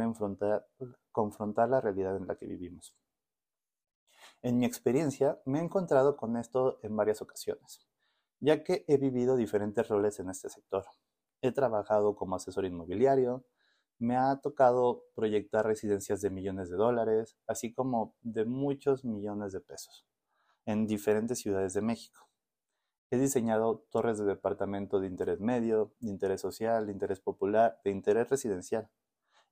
confrontar 1.12 1.68
la 1.68 1.80
realidad 1.80 2.16
en 2.16 2.26
la 2.26 2.34
que 2.34 2.46
vivimos. 2.46 2.96
En 4.42 4.58
mi 4.58 4.66
experiencia 4.66 5.40
me 5.44 5.60
he 5.60 5.62
encontrado 5.62 6.16
con 6.16 6.36
esto 6.36 6.80
en 6.82 6.96
varias 6.96 7.22
ocasiones, 7.22 7.86
ya 8.40 8.64
que 8.64 8.84
he 8.88 8.96
vivido 8.96 9.36
diferentes 9.36 9.86
roles 9.86 10.18
en 10.18 10.28
este 10.28 10.48
sector. 10.48 10.84
He 11.42 11.52
trabajado 11.52 12.16
como 12.16 12.34
asesor 12.34 12.64
inmobiliario, 12.64 13.44
me 13.98 14.16
ha 14.16 14.40
tocado 14.40 15.04
proyectar 15.14 15.64
residencias 15.64 16.20
de 16.20 16.30
millones 16.30 16.68
de 16.70 16.76
dólares, 16.76 17.38
así 17.46 17.72
como 17.72 18.16
de 18.20 18.44
muchos 18.44 19.04
millones 19.04 19.52
de 19.52 19.60
pesos, 19.60 20.04
en 20.64 20.88
diferentes 20.88 21.38
ciudades 21.38 21.72
de 21.72 21.82
México. 21.82 22.25
He 23.10 23.18
diseñado 23.18 23.86
torres 23.90 24.18
de 24.18 24.24
departamento 24.24 24.98
de 24.98 25.06
interés 25.06 25.40
medio, 25.40 25.92
de 26.00 26.10
interés 26.10 26.40
social, 26.40 26.86
de 26.86 26.92
interés 26.92 27.20
popular, 27.20 27.80
de 27.84 27.90
interés 27.90 28.28
residencial. 28.28 28.90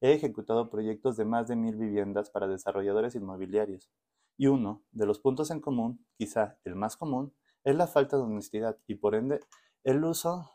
He 0.00 0.12
ejecutado 0.12 0.70
proyectos 0.70 1.16
de 1.16 1.24
más 1.24 1.46
de 1.46 1.54
mil 1.54 1.76
viviendas 1.76 2.30
para 2.30 2.48
desarrolladores 2.48 3.14
inmobiliarios. 3.14 3.90
Y 4.36 4.48
uno 4.48 4.82
de 4.90 5.06
los 5.06 5.20
puntos 5.20 5.50
en 5.52 5.60
común, 5.60 6.04
quizá 6.18 6.58
el 6.64 6.74
más 6.74 6.96
común, 6.96 7.32
es 7.62 7.76
la 7.76 7.86
falta 7.86 8.16
de 8.16 8.24
honestidad 8.24 8.76
y 8.86 8.96
por 8.96 9.14
ende 9.14 9.40
el 9.84 10.04
uso 10.04 10.50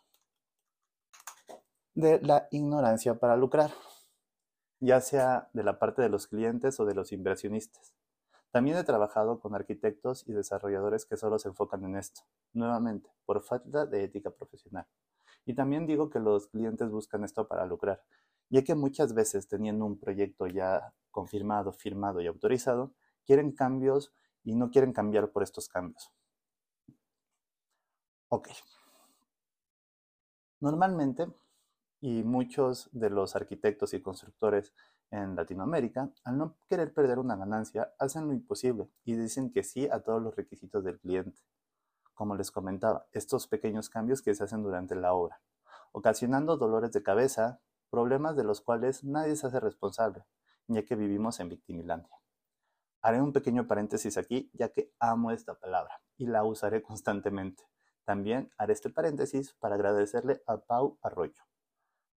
de 1.95 2.19
la 2.21 2.47
ignorancia 2.51 3.15
para 3.15 3.37
lucrar, 3.37 3.71
ya 4.79 4.99
sea 5.01 5.49
de 5.53 5.63
la 5.63 5.79
parte 5.79 6.01
de 6.01 6.09
los 6.09 6.27
clientes 6.27 6.79
o 6.79 6.85
de 6.85 6.95
los 6.95 7.11
inversionistas. 7.11 7.98
También 8.51 8.77
he 8.77 8.83
trabajado 8.83 9.39
con 9.39 9.53
arquitectos 9.53 10.27
y 10.27 10.33
desarrolladores 10.33 11.05
que 11.05 11.17
solo 11.17 11.37
se 11.37 11.49
enfocan 11.49 11.83
en 11.85 11.97
esto, 11.97 12.21
nuevamente, 12.53 13.11
por 13.25 13.43
falta 13.43 13.85
de 13.85 14.03
ética 14.03 14.31
profesional. 14.31 14.87
Y 15.45 15.53
también 15.53 15.85
digo 15.85 16.09
que 16.09 16.19
los 16.19 16.47
clientes 16.47 16.89
buscan 16.89 17.23
esto 17.23 17.47
para 17.47 17.65
lucrar, 17.65 18.03
ya 18.49 18.63
que 18.63 18.75
muchas 18.75 19.13
veces 19.13 19.47
teniendo 19.47 19.85
un 19.85 19.99
proyecto 19.99 20.47
ya 20.47 20.93
confirmado, 21.11 21.71
firmado 21.73 22.21
y 22.21 22.27
autorizado, 22.27 22.93
quieren 23.25 23.51
cambios 23.51 24.13
y 24.43 24.55
no 24.55 24.71
quieren 24.71 24.93
cambiar 24.93 25.31
por 25.31 25.43
estos 25.43 25.67
cambios. 25.69 26.11
Ok. 28.29 28.49
Normalmente, 30.59 31.27
y 32.01 32.23
muchos 32.23 32.89
de 32.91 33.09
los 33.09 33.35
arquitectos 33.35 33.93
y 33.93 34.01
constructores 34.01 34.73
en 35.11 35.35
Latinoamérica, 35.35 36.11
al 36.23 36.37
no 36.37 36.55
querer 36.69 36.93
perder 36.93 37.19
una 37.19 37.35
ganancia, 37.35 37.93
hacen 37.99 38.27
lo 38.27 38.33
imposible 38.33 38.89
y 39.03 39.15
dicen 39.15 39.51
que 39.51 39.63
sí 39.63 39.87
a 39.89 40.01
todos 40.01 40.21
los 40.21 40.35
requisitos 40.35 40.83
del 40.83 40.99
cliente. 40.99 41.39
Como 42.13 42.35
les 42.35 42.51
comentaba, 42.51 43.07
estos 43.11 43.47
pequeños 43.47 43.89
cambios 43.89 44.21
que 44.21 44.35
se 44.35 44.43
hacen 44.43 44.61
durante 44.61 44.95
la 44.95 45.13
obra, 45.13 45.41
ocasionando 45.91 46.57
dolores 46.57 46.91
de 46.91 47.01
cabeza, 47.01 47.61
problemas 47.89 48.35
de 48.35 48.43
los 48.43 48.61
cuales 48.61 49.03
nadie 49.03 49.35
se 49.35 49.47
hace 49.47 49.59
responsable, 49.59 50.25
ya 50.67 50.85
que 50.85 50.95
vivimos 50.95 51.39
en 51.39 51.49
Victimilandia. 51.49 52.19
Haré 53.01 53.21
un 53.21 53.31
pequeño 53.31 53.67
paréntesis 53.67 54.17
aquí, 54.17 54.51
ya 54.53 54.69
que 54.69 54.93
amo 54.99 55.31
esta 55.31 55.55
palabra 55.55 56.01
y 56.17 56.27
la 56.27 56.43
usaré 56.43 56.83
constantemente. 56.83 57.63
También 58.03 58.51
haré 58.57 58.73
este 58.73 58.89
paréntesis 58.89 59.53
para 59.53 59.75
agradecerle 59.75 60.43
a 60.45 60.57
Pau 60.57 60.99
Arroyo 61.01 61.41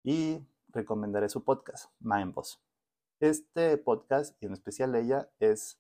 y 0.04 0.48
recomendaré 0.70 1.30
su 1.30 1.44
podcast, 1.44 1.92
Mind 2.00 2.34
Boss. 2.34 2.60
Este 3.22 3.78
podcast, 3.78 4.36
y 4.42 4.48
en 4.48 4.54
especial 4.54 4.96
ella, 4.96 5.30
es 5.40 5.80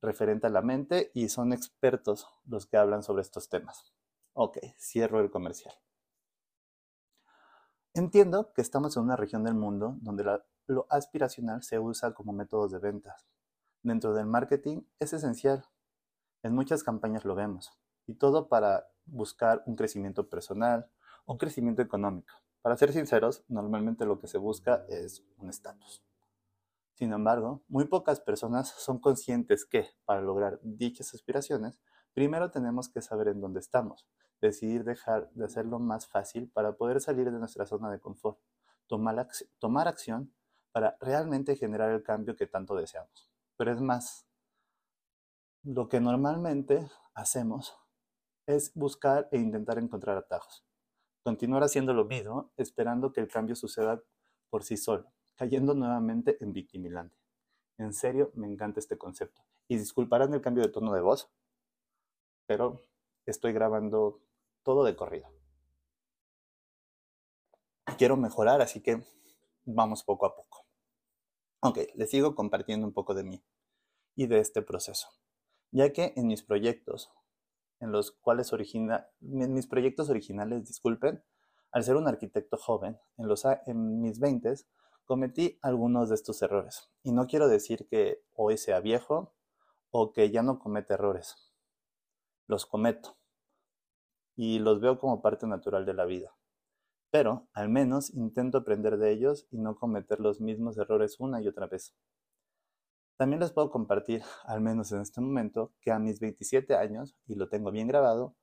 referente 0.00 0.46
a 0.46 0.50
la 0.50 0.62
mente 0.62 1.10
y 1.12 1.28
son 1.28 1.52
expertos 1.52 2.26
los 2.46 2.64
que 2.64 2.78
hablan 2.78 3.02
sobre 3.02 3.20
estos 3.20 3.50
temas. 3.50 3.92
Ok, 4.32 4.56
cierro 4.78 5.20
el 5.20 5.30
comercial. 5.30 5.74
Entiendo 7.92 8.54
que 8.54 8.62
estamos 8.62 8.96
en 8.96 9.02
una 9.02 9.16
región 9.16 9.44
del 9.44 9.52
mundo 9.52 9.98
donde 10.00 10.40
lo 10.66 10.86
aspiracional 10.88 11.62
se 11.62 11.78
usa 11.78 12.14
como 12.14 12.32
método 12.32 12.68
de 12.68 12.78
ventas. 12.78 13.28
Dentro 13.82 14.14
del 14.14 14.24
marketing 14.24 14.80
es 14.98 15.12
esencial. 15.12 15.66
En 16.42 16.54
muchas 16.54 16.82
campañas 16.82 17.26
lo 17.26 17.34
vemos. 17.34 17.70
Y 18.06 18.14
todo 18.14 18.48
para 18.48 18.88
buscar 19.04 19.62
un 19.66 19.76
crecimiento 19.76 20.30
personal, 20.30 20.90
un 21.26 21.36
crecimiento 21.36 21.82
económico. 21.82 22.32
Para 22.62 22.78
ser 22.78 22.94
sinceros, 22.94 23.44
normalmente 23.46 24.06
lo 24.06 24.18
que 24.18 24.26
se 24.26 24.38
busca 24.38 24.86
es 24.88 25.22
un 25.36 25.50
estatus. 25.50 26.02
Sin 26.98 27.12
embargo, 27.12 27.62
muy 27.68 27.84
pocas 27.84 28.18
personas 28.18 28.70
son 28.70 28.98
conscientes 28.98 29.64
que, 29.64 29.86
para 30.04 30.20
lograr 30.20 30.58
dichas 30.64 31.14
aspiraciones, 31.14 31.78
primero 32.12 32.50
tenemos 32.50 32.88
que 32.88 33.02
saber 33.02 33.28
en 33.28 33.40
dónde 33.40 33.60
estamos, 33.60 34.08
decidir 34.40 34.82
dejar 34.82 35.30
de 35.30 35.44
hacerlo 35.44 35.78
más 35.78 36.08
fácil 36.08 36.50
para 36.50 36.72
poder 36.72 37.00
salir 37.00 37.30
de 37.30 37.38
nuestra 37.38 37.66
zona 37.66 37.88
de 37.92 38.00
confort, 38.00 38.40
tomar, 38.88 39.86
acción 39.86 40.34
para 40.72 40.96
realmente 40.98 41.54
generar 41.54 41.92
el 41.92 42.02
cambio 42.02 42.34
que 42.34 42.48
tanto 42.48 42.74
deseamos. 42.74 43.30
Pero 43.56 43.70
es 43.70 43.80
más, 43.80 44.26
lo 45.62 45.88
que 45.88 46.00
normalmente 46.00 46.90
hacemos 47.14 47.76
es 48.44 48.74
buscar 48.74 49.28
e 49.30 49.38
intentar 49.38 49.78
encontrar 49.78 50.16
atajos. 50.16 50.66
Continuar 51.22 51.62
haciendo 51.62 51.94
lo 51.94 52.06
mismo, 52.06 52.50
esperando 52.56 53.12
que 53.12 53.20
el 53.20 53.28
cambio 53.28 53.54
suceda 53.54 54.02
por 54.50 54.64
sí 54.64 54.76
solo, 54.76 55.12
cayendo 55.38 55.72
nuevamente 55.72 56.36
en 56.40 56.52
victimilandia. 56.52 57.16
En 57.78 57.94
serio, 57.94 58.32
me 58.34 58.48
encanta 58.48 58.80
este 58.80 58.98
concepto. 58.98 59.40
Y 59.68 59.78
disculparán 59.78 60.34
el 60.34 60.42
cambio 60.42 60.64
de 60.64 60.72
tono 60.72 60.92
de 60.92 61.00
voz, 61.00 61.30
pero 62.46 62.84
estoy 63.24 63.52
grabando 63.52 64.20
todo 64.64 64.84
de 64.84 64.96
corrido. 64.96 65.32
Quiero 67.96 68.16
mejorar, 68.16 68.60
así 68.60 68.82
que 68.82 69.02
vamos 69.64 70.02
poco 70.02 70.26
a 70.26 70.34
poco. 70.34 70.66
Ok, 71.60 71.78
les 71.94 72.10
sigo 72.10 72.34
compartiendo 72.34 72.86
un 72.86 72.92
poco 72.92 73.14
de 73.14 73.22
mí 73.22 73.42
y 74.16 74.26
de 74.26 74.40
este 74.40 74.62
proceso, 74.62 75.08
ya 75.70 75.92
que 75.92 76.12
en 76.16 76.26
mis 76.26 76.42
proyectos, 76.42 77.12
en 77.80 77.92
los 77.92 78.10
cuales 78.10 78.52
origina, 78.52 79.08
en 79.20 79.54
mis 79.54 79.66
proyectos 79.66 80.08
originales, 80.08 80.66
disculpen, 80.66 81.22
al 81.70 81.84
ser 81.84 81.96
un 81.96 82.08
arquitecto 82.08 82.56
joven, 82.56 82.98
en, 83.16 83.28
los, 83.28 83.44
en 83.44 84.00
mis 84.00 84.18
20 84.18 84.54
cometí 85.08 85.58
algunos 85.62 86.10
de 86.10 86.16
estos 86.16 86.42
errores. 86.42 86.90
Y 87.02 87.12
no 87.12 87.26
quiero 87.26 87.48
decir 87.48 87.88
que 87.88 88.22
hoy 88.34 88.58
sea 88.58 88.80
viejo 88.80 89.34
o 89.90 90.12
que 90.12 90.30
ya 90.30 90.42
no 90.42 90.58
comete 90.58 90.94
errores. 90.94 91.50
Los 92.46 92.66
cometo 92.66 93.16
y 94.36 94.58
los 94.58 94.82
veo 94.82 94.98
como 94.98 95.22
parte 95.22 95.46
natural 95.46 95.86
de 95.86 95.94
la 95.94 96.04
vida. 96.04 96.36
Pero 97.10 97.48
al 97.54 97.70
menos 97.70 98.12
intento 98.12 98.58
aprender 98.58 98.98
de 98.98 99.10
ellos 99.10 99.46
y 99.50 99.56
no 99.56 99.76
cometer 99.76 100.20
los 100.20 100.42
mismos 100.42 100.76
errores 100.76 101.18
una 101.18 101.40
y 101.40 101.48
otra 101.48 101.66
vez. 101.66 101.96
También 103.16 103.40
les 103.40 103.50
puedo 103.50 103.70
compartir, 103.70 104.22
al 104.44 104.60
menos 104.60 104.92
en 104.92 105.00
este 105.00 105.22
momento, 105.22 105.72
que 105.80 105.90
a 105.90 105.98
mis 105.98 106.20
27 106.20 106.76
años, 106.76 107.16
y 107.26 107.34
lo 107.34 107.48
tengo 107.48 107.70
bien 107.70 107.88
grabado, 107.88 108.36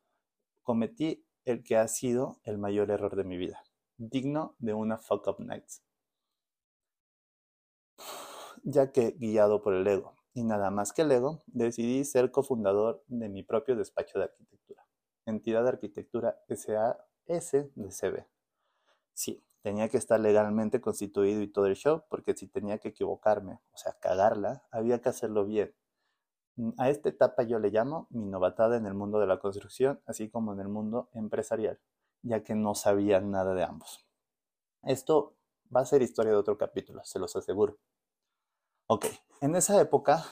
cometí 0.63 1.27
el 1.45 1.63
que 1.63 1.77
ha 1.77 1.87
sido 1.87 2.39
el 2.43 2.57
mayor 2.57 2.89
error 2.89 3.15
de 3.15 3.23
mi 3.23 3.37
vida, 3.37 3.63
digno 3.97 4.55
de 4.57 4.73
una 4.73 4.97
fuck 4.97 5.27
up 5.27 5.39
night. 5.39 5.84
Ya 8.65 8.91
que, 8.91 9.11
guiado 9.11 9.61
por 9.61 9.73
el 9.73 9.87
ego, 9.87 10.15
y 10.33 10.43
nada 10.43 10.71
más 10.71 10.91
que 10.91 11.03
el 11.03 11.11
ego, 11.13 11.41
decidí 11.47 12.03
ser 12.03 12.31
cofundador 12.31 13.01
de 13.07 13.29
mi 13.29 13.43
propio 13.43 13.77
despacho 13.77 14.19
de 14.19 14.25
arquitectura 14.25 14.55
entidad 15.25 15.63
de 15.63 15.69
arquitectura 15.69 16.39
SAS 16.49 17.51
de 17.75 17.91
CB. 17.91 18.25
Sí, 19.13 19.43
tenía 19.61 19.89
que 19.89 19.97
estar 19.97 20.19
legalmente 20.19 20.81
constituido 20.81 21.41
y 21.41 21.47
todo 21.47 21.67
el 21.67 21.75
show, 21.75 22.03
porque 22.09 22.35
si 22.35 22.47
tenía 22.47 22.77
que 22.79 22.89
equivocarme, 22.89 23.59
o 23.73 23.77
sea, 23.77 23.93
cagarla, 23.99 24.63
había 24.71 25.01
que 25.01 25.09
hacerlo 25.09 25.45
bien. 25.45 25.73
Mm, 26.57 26.71
a 26.77 26.89
esta 26.89 27.09
etapa 27.09 27.43
yo 27.43 27.59
le 27.59 27.71
llamo 27.71 28.07
mi 28.11 28.25
novatada 28.27 28.77
en 28.77 28.85
el 28.85 28.93
mundo 28.93 29.19
de 29.19 29.27
la 29.27 29.39
construcción, 29.39 30.01
así 30.05 30.29
como 30.29 30.53
en 30.53 30.59
el 30.59 30.69
mundo 30.69 31.09
empresarial, 31.13 31.79
ya 32.21 32.43
que 32.43 32.55
no 32.55 32.75
sabía 32.75 33.21
nada 33.21 33.53
de 33.55 33.63
ambos. 33.63 34.05
Esto 34.83 35.35
va 35.75 35.81
a 35.81 35.85
ser 35.85 36.01
historia 36.01 36.31
de 36.33 36.37
otro 36.37 36.57
capítulo, 36.57 37.03
se 37.03 37.19
los 37.19 37.35
aseguro. 37.35 37.77
Ok, 38.87 39.07
en 39.41 39.55
esa 39.55 39.81
época, 39.81 40.23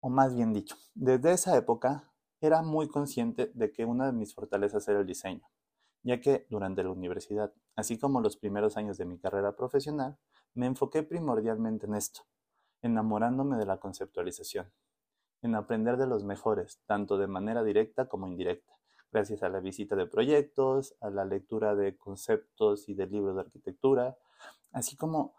o 0.00 0.10
más 0.10 0.34
bien 0.34 0.52
dicho, 0.52 0.76
desde 0.94 1.32
esa 1.32 1.56
época 1.56 2.12
era 2.42 2.60
muy 2.60 2.86
consciente 2.86 3.50
de 3.54 3.72
que 3.72 3.86
una 3.86 4.04
de 4.04 4.12
mis 4.12 4.34
fortalezas 4.34 4.86
era 4.88 5.00
el 5.00 5.06
diseño, 5.06 5.48
ya 6.02 6.20
que 6.20 6.46
durante 6.50 6.82
la 6.82 6.90
universidad, 6.90 7.50
así 7.76 7.98
como 7.98 8.20
los 8.20 8.36
primeros 8.36 8.76
años 8.76 8.98
de 8.98 9.06
mi 9.06 9.18
carrera 9.18 9.56
profesional, 9.56 10.18
me 10.52 10.66
enfoqué 10.66 11.02
primordialmente 11.02 11.86
en 11.86 11.94
esto, 11.94 12.26
enamorándome 12.82 13.56
de 13.56 13.64
la 13.64 13.78
conceptualización, 13.78 14.70
en 15.40 15.54
aprender 15.54 15.96
de 15.96 16.08
los 16.08 16.24
mejores, 16.24 16.82
tanto 16.84 17.16
de 17.16 17.26
manera 17.26 17.64
directa 17.64 18.06
como 18.06 18.26
indirecta, 18.26 18.74
gracias 19.10 19.42
a 19.42 19.48
la 19.48 19.60
visita 19.60 19.96
de 19.96 20.06
proyectos, 20.06 20.94
a 21.00 21.08
la 21.08 21.24
lectura 21.24 21.74
de 21.74 21.96
conceptos 21.96 22.86
y 22.86 22.92
de 22.92 23.06
libros 23.06 23.34
de 23.34 23.40
arquitectura, 23.40 24.18
así 24.72 24.94
como 24.94 25.38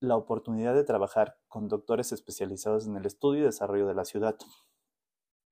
la 0.00 0.16
oportunidad 0.16 0.74
de 0.74 0.84
trabajar 0.84 1.38
con 1.48 1.68
doctores 1.68 2.12
especializados 2.12 2.86
en 2.86 2.96
el 2.96 3.06
estudio 3.06 3.42
y 3.42 3.46
desarrollo 3.46 3.86
de 3.86 3.94
la 3.94 4.04
ciudad, 4.04 4.36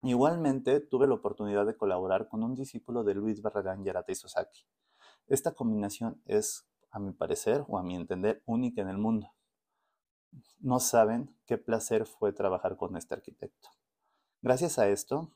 Igualmente, 0.04 0.80
tuve 0.80 1.06
la 1.06 1.14
oportunidad 1.14 1.64
de 1.64 1.78
colaborar 1.78 2.28
con 2.28 2.42
un 2.42 2.54
discípulo 2.54 3.04
de 3.04 3.14
Luis 3.14 3.40
Barragán 3.40 3.84
Yarata 3.84 4.14
Sosaki. 4.14 4.66
Esta 5.28 5.54
combinación 5.54 6.20
es, 6.26 6.68
a 6.90 6.98
mi 6.98 7.12
parecer 7.12 7.64
o 7.68 7.78
a 7.78 7.82
mi 7.82 7.96
entender, 7.96 8.42
única 8.44 8.82
en 8.82 8.90
el 8.90 8.98
mundo. 8.98 9.32
No 10.58 10.78
saben 10.78 11.34
qué 11.46 11.56
placer 11.56 12.04
fue 12.04 12.34
trabajar 12.34 12.76
con 12.76 12.98
este 12.98 13.14
arquitecto. 13.14 13.70
Gracias 14.42 14.78
a 14.78 14.90
esto, 14.90 15.30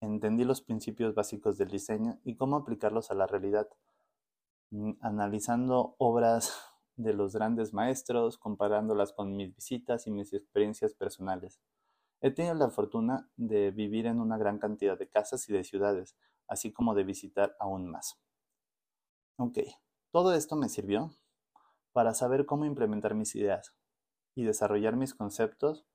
entendí 0.00 0.42
los 0.42 0.60
principios 0.60 1.14
básicos 1.14 1.56
del 1.56 1.68
diseño 1.68 2.18
y 2.24 2.34
cómo 2.34 2.56
aplicarlos 2.56 3.12
a 3.12 3.14
la 3.14 3.28
realidad, 3.28 3.68
mm, 4.70 4.94
analizando 5.02 5.94
obras 5.98 6.52
de 6.98 7.14
los 7.14 7.32
grandes 7.32 7.72
maestros, 7.72 8.38
comparándolas 8.38 9.12
con 9.12 9.36
mis 9.36 9.54
visitas 9.54 10.06
y 10.06 10.10
mis 10.10 10.32
experiencias 10.32 10.94
personales. 10.94 11.60
He 12.20 12.32
tenido 12.32 12.54
la 12.54 12.70
fortuna 12.70 13.30
de 13.36 13.70
vivir 13.70 14.06
en 14.06 14.20
una 14.20 14.36
gran 14.36 14.58
cantidad 14.58 14.98
de 14.98 15.08
casas 15.08 15.48
y 15.48 15.52
de 15.52 15.62
ciudades, 15.62 16.16
así 16.48 16.72
como 16.72 16.94
de 16.94 17.04
visitar 17.04 17.56
aún 17.60 17.88
más. 17.88 18.20
Ok, 19.36 19.58
todo 20.10 20.34
esto 20.34 20.56
me 20.56 20.68
sirvió 20.68 21.12
para 21.92 22.14
saber 22.14 22.44
cómo 22.44 22.64
implementar 22.64 23.14
mis 23.14 23.36
ideas 23.36 23.76
y 24.34 24.42
desarrollar 24.42 24.96
mis 24.96 25.14
conceptos 25.14 25.86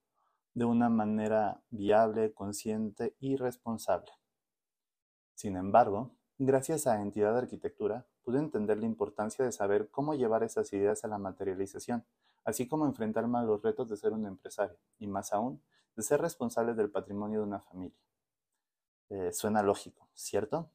de 0.54 0.64
una 0.64 0.88
manera 0.88 1.62
viable, 1.68 2.32
consciente 2.32 3.14
y 3.20 3.36
responsable. 3.36 4.12
Sin 5.34 5.56
embargo, 5.56 6.16
gracias 6.38 6.86
a 6.86 7.02
Entidad 7.02 7.32
de 7.32 7.40
Arquitectura, 7.40 8.06
pude 8.24 8.38
entender 8.38 8.78
la 8.78 8.86
importancia 8.86 9.44
de 9.44 9.52
saber 9.52 9.90
cómo 9.90 10.14
llevar 10.14 10.42
esas 10.42 10.72
ideas 10.72 11.04
a 11.04 11.08
la 11.08 11.18
materialización, 11.18 12.04
así 12.44 12.66
como 12.66 12.86
enfrentarme 12.86 13.38
a 13.38 13.42
los 13.42 13.62
retos 13.62 13.88
de 13.88 13.96
ser 13.96 14.12
un 14.12 14.26
empresario, 14.26 14.78
y 14.98 15.06
más 15.06 15.32
aún, 15.32 15.62
de 15.94 16.02
ser 16.02 16.20
responsable 16.20 16.74
del 16.74 16.90
patrimonio 16.90 17.40
de 17.40 17.46
una 17.46 17.60
familia. 17.60 17.98
Eh, 19.10 19.32
suena 19.32 19.62
lógico, 19.62 20.08
¿cierto? 20.14 20.70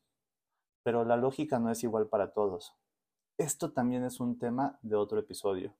Pero 0.83 1.03
la 1.03 1.17
lógica 1.17 1.59
no 1.59 1.71
es 1.71 1.83
igual 1.83 2.07
para 2.07 2.31
todos. 2.31 2.75
Esto 3.37 3.71
también 3.71 4.03
es 4.03 4.19
un 4.19 4.37
tema 4.37 4.79
de 4.81 4.95
otro 4.95 5.19
episodio. 5.19 5.75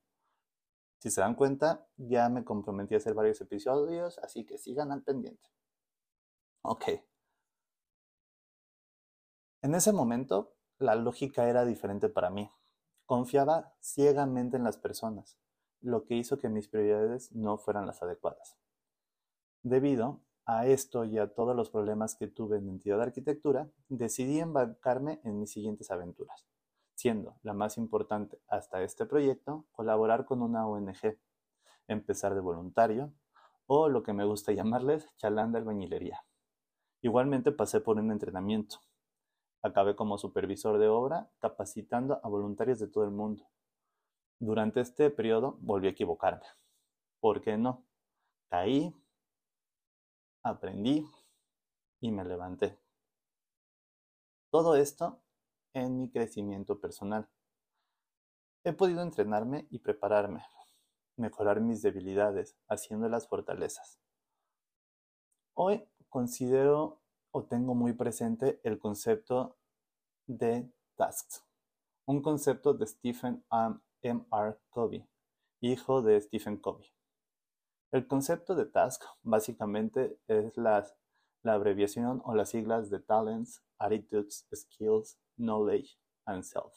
Si 0.98 1.10
se 1.10 1.20
dan 1.20 1.34
cuenta, 1.34 1.86
ya 1.96 2.28
me 2.28 2.44
comprometí 2.44 2.94
a 2.94 2.98
hacer 2.98 3.14
varios 3.14 3.40
episodios, 3.40 4.18
así 4.18 4.44
que 4.44 4.58
sigan 4.58 4.92
al 4.92 5.02
pendiente. 5.02 5.48
Ok. 6.62 6.84
En 9.62 9.74
ese 9.74 9.92
momento, 9.92 10.54
la 10.80 10.94
lógica 10.94 11.48
era 11.48 11.64
diferente 11.64 12.08
para 12.08 12.30
mí. 12.30 12.50
Confiaba 13.04 13.74
ciegamente 13.80 14.56
en 14.56 14.64
las 14.64 14.78
personas, 14.78 15.38
lo 15.80 16.04
que 16.04 16.14
hizo 16.14 16.38
que 16.38 16.48
mis 16.48 16.68
prioridades 16.68 17.32
no 17.32 17.58
fueran 17.58 17.86
las 17.86 18.02
adecuadas. 18.02 18.56
Debido 19.62 20.20
a 20.46 20.66
esto 20.66 21.04
y 21.04 21.18
a 21.18 21.34
todos 21.34 21.54
los 21.54 21.70
problemas 21.70 22.14
que 22.14 22.28
tuve 22.28 22.56
en 22.56 22.68
entidad 22.68 22.96
de 22.96 23.02
arquitectura, 23.02 23.70
decidí 23.88 24.40
embarcarme 24.40 25.20
en 25.22 25.38
mis 25.38 25.52
siguientes 25.52 25.90
aventuras, 25.90 26.46
siendo 26.94 27.36
la 27.42 27.52
más 27.52 27.76
importante 27.76 28.40
hasta 28.48 28.82
este 28.82 29.04
proyecto 29.04 29.66
colaborar 29.72 30.24
con 30.24 30.40
una 30.40 30.66
ONG, 30.66 31.18
empezar 31.88 32.34
de 32.34 32.40
voluntario 32.40 33.12
o 33.66 33.90
lo 33.90 34.02
que 34.02 34.14
me 34.14 34.24
gusta 34.24 34.52
llamarles 34.54 35.06
chalán 35.18 35.52
de 35.52 35.58
albañilería. 35.58 36.24
Igualmente 37.02 37.52
pasé 37.52 37.80
por 37.80 37.98
un 37.98 38.10
entrenamiento. 38.10 38.78
Acabé 39.62 39.94
como 39.94 40.18
supervisor 40.18 40.78
de 40.78 40.88
obra 40.88 41.30
capacitando 41.38 42.20
a 42.22 42.28
voluntarios 42.28 42.78
de 42.78 42.88
todo 42.88 43.04
el 43.04 43.10
mundo. 43.10 43.46
Durante 44.38 44.80
este 44.80 45.10
periodo 45.10 45.58
volví 45.60 45.86
a 45.86 45.90
equivocarme. 45.90 46.46
¿Por 47.20 47.42
qué 47.42 47.58
no? 47.58 47.84
Caí, 48.48 48.94
aprendí 50.42 51.06
y 52.00 52.10
me 52.10 52.24
levanté. 52.24 52.78
Todo 54.50 54.76
esto 54.76 55.20
en 55.74 56.00
mi 56.00 56.10
crecimiento 56.10 56.80
personal. 56.80 57.28
He 58.64 58.72
podido 58.72 59.02
entrenarme 59.02 59.66
y 59.70 59.78
prepararme, 59.78 60.44
mejorar 61.16 61.60
mis 61.60 61.82
debilidades, 61.82 62.56
haciendo 62.68 63.08
las 63.08 63.28
fortalezas. 63.28 64.00
Hoy 65.54 65.86
considero 66.08 67.00
o 67.32 67.44
tengo 67.44 67.74
muy 67.74 67.92
presente 67.92 68.60
el 68.64 68.78
concepto 68.78 69.56
de 70.26 70.70
tasks, 70.96 71.44
un 72.06 72.22
concepto 72.22 72.74
de 72.74 72.86
Stephen 72.86 73.44
M. 74.02 74.26
R. 74.32 74.58
Covey, 74.70 75.06
hijo 75.60 76.02
de 76.02 76.20
Stephen 76.20 76.56
Covey. 76.56 76.92
El 77.92 78.06
concepto 78.06 78.54
de 78.54 78.66
task 78.66 79.02
básicamente 79.22 80.18
es 80.28 80.56
la, 80.56 80.86
la 81.42 81.54
abreviación 81.54 82.22
o 82.24 82.34
las 82.34 82.50
siglas 82.50 82.88
de 82.88 83.00
talents, 83.00 83.64
attitudes, 83.78 84.46
skills, 84.54 85.18
knowledge 85.36 85.98
and 86.24 86.44
self. 86.44 86.72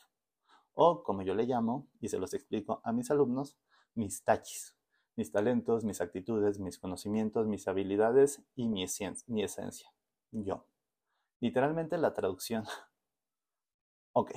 O 0.74 1.04
como 1.04 1.22
yo 1.22 1.36
le 1.36 1.46
llamo, 1.46 1.88
y 2.00 2.08
se 2.08 2.18
los 2.18 2.34
explico 2.34 2.82
a 2.84 2.92
mis 2.92 3.12
alumnos, 3.12 3.58
mis 3.94 4.24
tachis, 4.24 4.76
mis 5.16 5.32
talentos, 5.32 5.84
mis 5.84 6.02
actitudes, 6.02 6.60
mis 6.60 6.80
conocimientos, 6.80 7.46
mis 7.46 7.68
habilidades 7.68 8.42
y 8.56 8.68
mi, 8.68 8.84
esencia, 8.84 9.24
mi 9.28 9.44
esencia. 9.44 9.93
Yo. 10.34 10.66
Literalmente 11.40 11.98
la 11.98 12.14
traducción. 12.14 12.66
ok, 14.14 14.32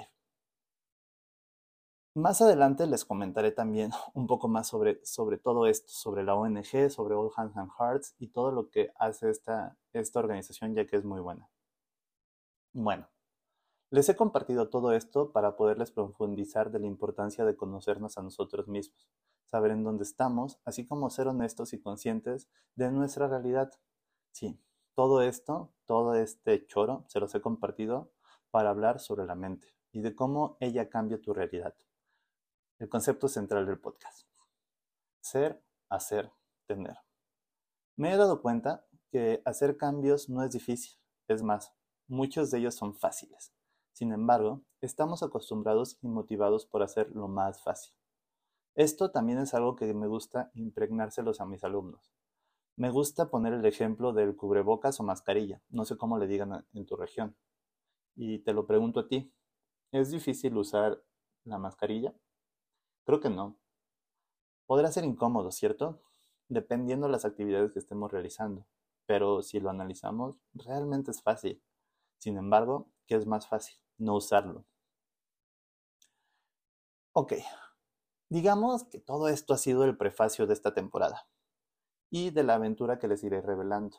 más 2.17 2.41
adelante 2.41 2.87
les 2.87 3.05
comentaré 3.05 3.53
también 3.53 3.91
un 4.15 4.27
poco 4.27 4.49
más 4.49 4.69
sobre, 4.69 5.05
sobre 5.05 5.37
todo 5.37 5.67
esto, 5.67 5.89
sobre 5.89 6.25
la 6.25 6.35
ONG, 6.35 6.91
sobre 6.91 7.15
All 7.15 7.31
Hands 7.37 7.55
and 7.59 7.71
Hearts 7.79 8.15
y 8.19 8.29
todo 8.29 8.53
lo 8.53 8.71
que 8.71 8.91
hace 8.99 9.29
esta, 9.29 9.77
esta 9.93 10.19
organización 10.21 10.75
ya 10.75 10.87
que 10.87 10.97
es 10.97 11.05
muy 11.05 11.21
buena. 11.21 11.51
Bueno, 12.73 13.07
les 13.91 14.09
he 14.09 14.17
compartido 14.17 14.71
todo 14.71 14.93
esto 14.93 15.31
para 15.31 15.57
poderles 15.57 15.91
profundizar 15.91 16.71
de 16.71 16.79
la 16.79 16.87
importancia 16.87 17.45
de 17.45 17.55
conocernos 17.55 18.17
a 18.17 18.23
nosotros 18.23 18.67
mismos, 18.67 19.07
saber 19.45 19.73
en 19.73 19.85
dónde 19.85 20.05
estamos, 20.05 20.59
así 20.65 20.87
como 20.87 21.11
ser 21.11 21.29
honestos 21.29 21.75
y 21.75 21.81
conscientes 21.83 22.49
de 22.77 22.91
nuestra 22.93 23.29
realidad. 23.29 23.73
Sí, 24.33 24.59
todo 24.97 25.23
esto, 25.23 25.73
todo 25.85 26.15
este 26.15 26.67
choro, 26.67 27.05
se 27.07 27.21
los 27.21 27.33
he 27.37 27.41
compartido 27.41 28.11
para 28.51 28.71
hablar 28.71 28.99
sobre 28.99 29.27
la 29.27 29.37
mente 29.37 29.69
y 29.93 30.01
de 30.01 30.17
cómo 30.17 30.57
ella 30.59 30.89
cambia 30.89 31.21
tu 31.21 31.33
realidad 31.33 31.77
el 32.79 32.89
concepto 32.89 33.29
central 33.29 33.67
del 33.67 33.79
podcast. 33.79 34.29
Ser, 35.21 35.63
hacer, 35.89 36.31
tener. 36.67 36.97
Me 37.97 38.13
he 38.13 38.17
dado 38.17 38.43
cuenta 38.43 38.87
que 39.11 39.41
hacer 39.45 39.77
cambios 39.77 40.29
no 40.29 40.43
es 40.43 40.53
difícil, 40.53 40.99
es 41.29 41.43
más, 41.43 41.73
muchos 42.07 42.51
de 42.51 42.59
ellos 42.59 42.75
son 42.75 42.95
fáciles. 42.95 43.55
Sin 43.93 44.13
embargo, 44.13 44.63
estamos 44.83 45.23
acostumbrados 45.23 45.99
y 46.03 46.09
motivados 46.09 46.67
por 46.67 46.83
hacer 46.83 47.11
lo 47.13 47.29
más 47.29 47.63
fácil. 47.63 47.95
Esto 48.75 49.11
también 49.11 49.39
es 49.39 49.55
algo 49.55 49.75
que 49.75 49.95
me 49.95 50.07
gusta 50.07 50.51
impregnárselos 50.53 51.41
a 51.41 51.47
mis 51.47 51.65
alumnos. 51.65 52.13
Me 52.77 52.91
gusta 52.91 53.31
poner 53.31 53.55
el 53.55 53.65
ejemplo 53.65 54.13
del 54.13 54.37
cubrebocas 54.37 55.01
o 55.01 55.03
mascarilla, 55.03 55.63
no 55.71 55.87
sé 55.87 55.97
cómo 55.97 56.19
le 56.19 56.27
digan 56.27 56.67
en 56.75 56.85
tu 56.85 56.95
región. 56.95 57.35
Y 58.15 58.41
te 58.41 58.53
lo 58.53 58.67
pregunto 58.67 59.01
a 59.01 59.09
ti, 59.09 59.33
¿es 59.93 60.11
difícil 60.11 60.55
usar 60.59 61.03
la 61.45 61.57
mascarilla? 61.57 62.15
Creo 63.07 63.21
que 63.21 63.31
no. 63.31 63.57
Podrá 64.67 64.93
ser 64.93 65.05
incómodo, 65.05 65.53
¿cierto? 65.53 66.03
Dependiendo 66.49 67.07
de 67.07 67.13
las 67.13 67.25
actividades 67.25 67.73
que 67.73 67.79
estemos 67.79 68.13
realizando. 68.13 68.67
Pero 69.07 69.41
si 69.43 69.59
lo 69.59 69.71
analizamos, 69.71 70.37
realmente 70.53 71.13
es 71.13 71.23
fácil. 71.23 71.63
Sin 72.19 72.37
embargo, 72.37 72.91
¿qué 73.07 73.15
es 73.15 73.27
más 73.27 73.49
fácil? 73.49 73.79
No 73.97 74.17
usarlo. 74.17 74.67
Ok, 77.13 77.33
digamos 78.29 78.85
que 78.85 78.99
todo 79.01 79.29
esto 79.29 79.55
ha 79.55 79.59
sido 79.59 79.85
el 79.85 79.97
prefacio 79.97 80.47
de 80.47 80.53
esta 80.53 80.75
temporada 80.75 81.27
y 82.11 82.31
de 82.31 82.43
la 82.45 82.55
aventura 82.55 82.99
que 82.99 83.09
les 83.09 83.23
iré 83.25 83.41
revelando, 83.41 83.99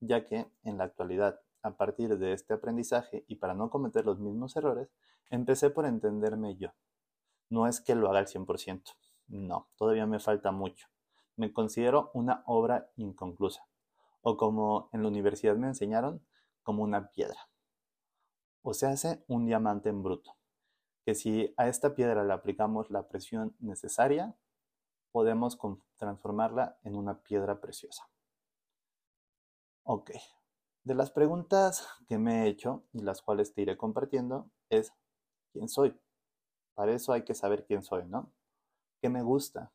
ya 0.00 0.24
que 0.24 0.50
en 0.62 0.78
la 0.78 0.84
actualidad, 0.84 1.40
a 1.62 1.76
partir 1.76 2.18
de 2.18 2.32
este 2.32 2.54
aprendizaje 2.54 3.24
y 3.26 3.36
para 3.36 3.54
no 3.54 3.70
cometer 3.70 4.04
los 4.06 4.20
mismos 4.20 4.56
errores, 4.56 4.88
empecé 5.30 5.70
por 5.70 5.86
entenderme 5.86 6.56
yo, 6.56 6.70
no 7.50 7.66
es 7.66 7.80
que 7.80 7.94
lo 7.94 8.08
haga 8.08 8.20
al 8.20 8.26
100%, 8.26 8.82
no, 9.28 9.68
todavía 9.76 10.06
me 10.06 10.20
falta 10.20 10.52
mucho. 10.52 10.88
Me 11.36 11.52
considero 11.52 12.10
una 12.14 12.42
obra 12.46 12.90
inconclusa, 12.96 13.66
o 14.22 14.36
como 14.36 14.88
en 14.92 15.02
la 15.02 15.08
universidad 15.08 15.56
me 15.56 15.68
enseñaron, 15.68 16.24
como 16.62 16.82
una 16.82 17.10
piedra. 17.10 17.48
O 18.62 18.74
se 18.74 18.86
hace 18.86 19.24
un 19.28 19.46
diamante 19.46 19.88
en 19.88 20.02
bruto, 20.02 20.36
que 21.04 21.14
si 21.14 21.54
a 21.56 21.68
esta 21.68 21.94
piedra 21.94 22.24
le 22.24 22.32
aplicamos 22.32 22.90
la 22.90 23.08
presión 23.08 23.54
necesaria, 23.60 24.34
podemos 25.12 25.58
transformarla 25.96 26.78
en 26.82 26.96
una 26.96 27.22
piedra 27.22 27.60
preciosa. 27.60 28.08
Ok, 29.84 30.10
de 30.84 30.94
las 30.94 31.10
preguntas 31.10 31.86
que 32.06 32.18
me 32.18 32.44
he 32.44 32.48
hecho 32.48 32.84
y 32.92 33.00
las 33.00 33.22
cuales 33.22 33.52
te 33.52 33.62
iré 33.62 33.76
compartiendo 33.76 34.50
es, 34.70 34.92
¿quién 35.52 35.68
soy? 35.68 35.98
Para 36.74 36.92
eso 36.92 37.12
hay 37.12 37.24
que 37.24 37.34
saber 37.34 37.64
quién 37.66 37.82
soy, 37.82 38.06
¿no? 38.06 38.32
¿Qué 39.00 39.08
me 39.08 39.22
gusta? 39.22 39.72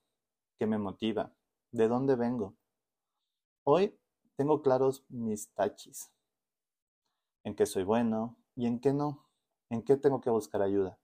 ¿Qué 0.58 0.66
me 0.66 0.78
motiva? 0.78 1.34
¿De 1.72 1.88
dónde 1.88 2.16
vengo? 2.16 2.56
Hoy 3.64 4.00
tengo 4.36 4.62
claros 4.62 5.06
mis 5.10 5.54
tachis. 5.54 6.12
En 7.44 7.56
qué 7.56 7.66
soy 7.66 7.84
bueno 7.84 8.38
y 8.56 8.68
en 8.68 8.80
qué 8.80 8.94
no. 8.94 9.28
En 9.70 9.84
qué 9.84 9.98
tengo 9.98 10.22
que 10.22 10.30
buscar 10.30 10.62
ayuda. 10.62 11.00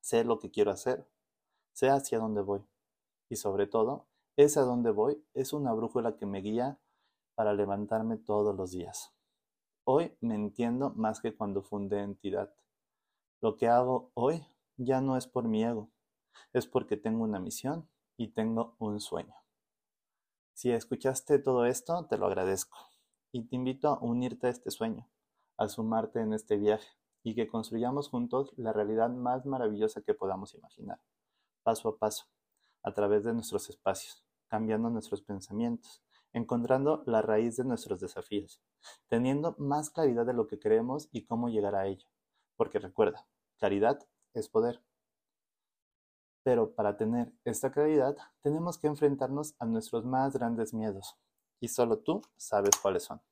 Sé 0.00 0.24
lo 0.24 0.38
que 0.38 0.50
quiero 0.50 0.70
hacer. 0.70 1.08
Sé 1.72 1.88
hacia 1.88 2.18
dónde 2.18 2.42
voy. 2.42 2.64
Y 3.34 3.36
sobre 3.36 3.66
todo, 3.66 4.06
ese 4.36 4.60
a 4.60 4.62
dónde 4.62 4.92
voy 4.92 5.26
es 5.34 5.52
una 5.52 5.72
brújula 5.72 6.16
que 6.16 6.24
me 6.24 6.38
guía 6.38 6.78
para 7.34 7.52
levantarme 7.52 8.16
todos 8.16 8.54
los 8.54 8.70
días. 8.70 9.12
Hoy 9.82 10.16
me 10.20 10.36
entiendo 10.36 10.90
más 10.90 11.20
que 11.20 11.36
cuando 11.36 11.60
fundé 11.60 11.98
entidad. 11.98 12.54
Lo 13.40 13.56
que 13.56 13.66
hago 13.66 14.12
hoy 14.14 14.46
ya 14.76 15.00
no 15.00 15.16
es 15.16 15.26
por 15.26 15.48
mi 15.48 15.64
ego, 15.64 15.90
es 16.52 16.68
porque 16.68 16.96
tengo 16.96 17.24
una 17.24 17.40
misión 17.40 17.90
y 18.16 18.28
tengo 18.28 18.76
un 18.78 19.00
sueño. 19.00 19.34
Si 20.52 20.70
escuchaste 20.70 21.40
todo 21.40 21.66
esto, 21.66 22.06
te 22.06 22.18
lo 22.18 22.26
agradezco 22.26 22.78
y 23.32 23.48
te 23.48 23.56
invito 23.56 23.88
a 23.88 23.98
unirte 23.98 24.46
a 24.46 24.50
este 24.50 24.70
sueño, 24.70 25.10
a 25.56 25.66
sumarte 25.66 26.20
en 26.20 26.34
este 26.34 26.56
viaje 26.56 26.86
y 27.24 27.34
que 27.34 27.48
construyamos 27.48 28.10
juntos 28.10 28.54
la 28.56 28.72
realidad 28.72 29.10
más 29.10 29.44
maravillosa 29.44 30.02
que 30.02 30.14
podamos 30.14 30.54
imaginar, 30.54 31.00
paso 31.64 31.88
a 31.88 31.98
paso, 31.98 32.26
a 32.84 32.92
través 32.92 33.24
de 33.24 33.32
nuestros 33.32 33.68
espacios, 33.68 34.24
cambiando 34.46 34.90
nuestros 34.90 35.22
pensamientos, 35.22 36.04
encontrando 36.32 37.02
la 37.06 37.22
raíz 37.22 37.56
de 37.56 37.64
nuestros 37.64 38.00
desafíos, 38.00 38.62
teniendo 39.08 39.56
más 39.58 39.90
claridad 39.90 40.26
de 40.26 40.34
lo 40.34 40.46
que 40.46 40.58
creemos 40.58 41.08
y 41.10 41.24
cómo 41.24 41.48
llegar 41.48 41.74
a 41.74 41.86
ello. 41.86 42.06
Porque 42.56 42.78
recuerda, 42.78 43.26
claridad 43.58 43.98
es 44.34 44.48
poder. 44.48 44.82
Pero 46.42 46.74
para 46.74 46.96
tener 46.96 47.32
esta 47.44 47.72
claridad 47.72 48.16
tenemos 48.42 48.78
que 48.78 48.86
enfrentarnos 48.86 49.54
a 49.58 49.64
nuestros 49.64 50.04
más 50.04 50.34
grandes 50.34 50.74
miedos. 50.74 51.16
Y 51.60 51.68
solo 51.68 52.00
tú 52.00 52.20
sabes 52.36 52.76
cuáles 52.80 53.04
son. 53.04 53.22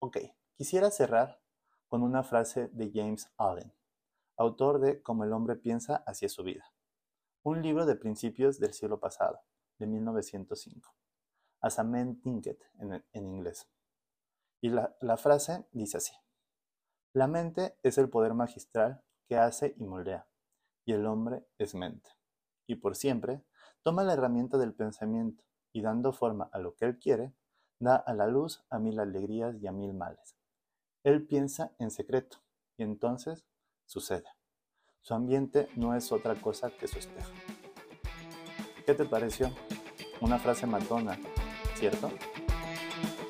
Ok, 0.00 0.18
quisiera 0.56 0.90
cerrar 0.90 1.40
con 1.88 2.02
una 2.02 2.22
frase 2.22 2.68
de 2.68 2.90
James 2.92 3.32
Allen, 3.36 3.72
autor 4.36 4.80
de 4.80 5.02
Como 5.02 5.24
el 5.24 5.32
hombre 5.32 5.56
piensa 5.56 6.02
hacia 6.06 6.28
su 6.28 6.42
vida, 6.42 6.69
un 7.42 7.62
libro 7.62 7.86
de 7.86 7.96
principios 7.96 8.58
del 8.58 8.74
siglo 8.74 9.00
pasado, 9.00 9.40
de 9.78 9.86
1905, 9.86 10.94
As 11.60 11.78
a 11.78 11.84
Man 11.84 12.20
Thinketh 12.20 12.62
en, 12.78 13.02
inglés. 13.26 13.68
Y 14.60 14.68
la, 14.68 14.96
la 15.00 15.16
frase 15.16 15.66
dice 15.72 15.96
así, 15.98 16.12
La 17.14 17.26
mente 17.26 17.78
es 17.82 17.96
el 17.98 18.10
poder 18.10 18.34
magistral 18.34 19.02
que 19.26 19.36
hace 19.36 19.74
y 19.78 19.84
moldea, 19.84 20.28
y 20.84 20.92
el 20.92 21.06
hombre 21.06 21.46
es 21.58 21.74
mente. 21.74 22.10
Y 22.66 22.76
por 22.76 22.94
siempre, 22.94 23.42
toma 23.82 24.04
la 24.04 24.12
herramienta 24.12 24.58
del 24.58 24.74
pensamiento 24.74 25.44
y 25.72 25.82
dando 25.82 26.12
forma 26.12 26.50
a 26.52 26.58
lo 26.58 26.74
que 26.74 26.84
él 26.84 26.98
quiere, 26.98 27.34
da 27.78 27.96
a 27.96 28.12
la 28.12 28.26
luz 28.26 28.64
a 28.68 28.78
mil 28.78 29.00
alegrías 29.00 29.56
y 29.60 29.66
a 29.66 29.72
mil 29.72 29.94
males. 29.94 30.36
Él 31.02 31.26
piensa 31.26 31.74
en 31.78 31.90
secreto 31.90 32.42
y 32.76 32.82
entonces 32.82 33.46
sucede. 33.86 34.28
Su 35.02 35.14
ambiente 35.14 35.68
no 35.76 35.94
es 35.94 36.12
otra 36.12 36.34
cosa 36.34 36.70
que 36.70 36.86
su 36.86 36.98
espejo. 36.98 37.30
¿Qué 38.84 38.94
te 38.94 39.04
pareció? 39.04 39.50
Una 40.20 40.38
frase 40.38 40.66
matona, 40.66 41.18
¿cierto? 41.74 42.10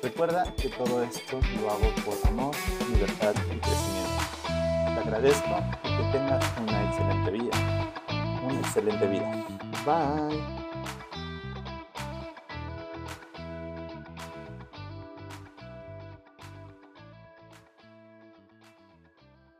Recuerda 0.03 0.53
que 0.55 0.69
todo 0.69 1.03
esto 1.03 1.39
lo 1.61 1.71
hago 1.71 1.93
por 2.03 2.27
amor, 2.27 2.55
libertad 2.91 3.33
y 3.35 3.59
crecimiento. 3.59 4.21
Te 4.43 4.99
agradezco 4.99 5.55
y 5.83 5.97
que 5.97 6.11
tengas 6.11 6.57
una 6.59 6.89
excelente 6.89 7.31
vida. 7.31 7.93
Una 8.43 8.59
excelente 8.59 9.07
vida. 9.07 9.45
Bye. 9.85 10.60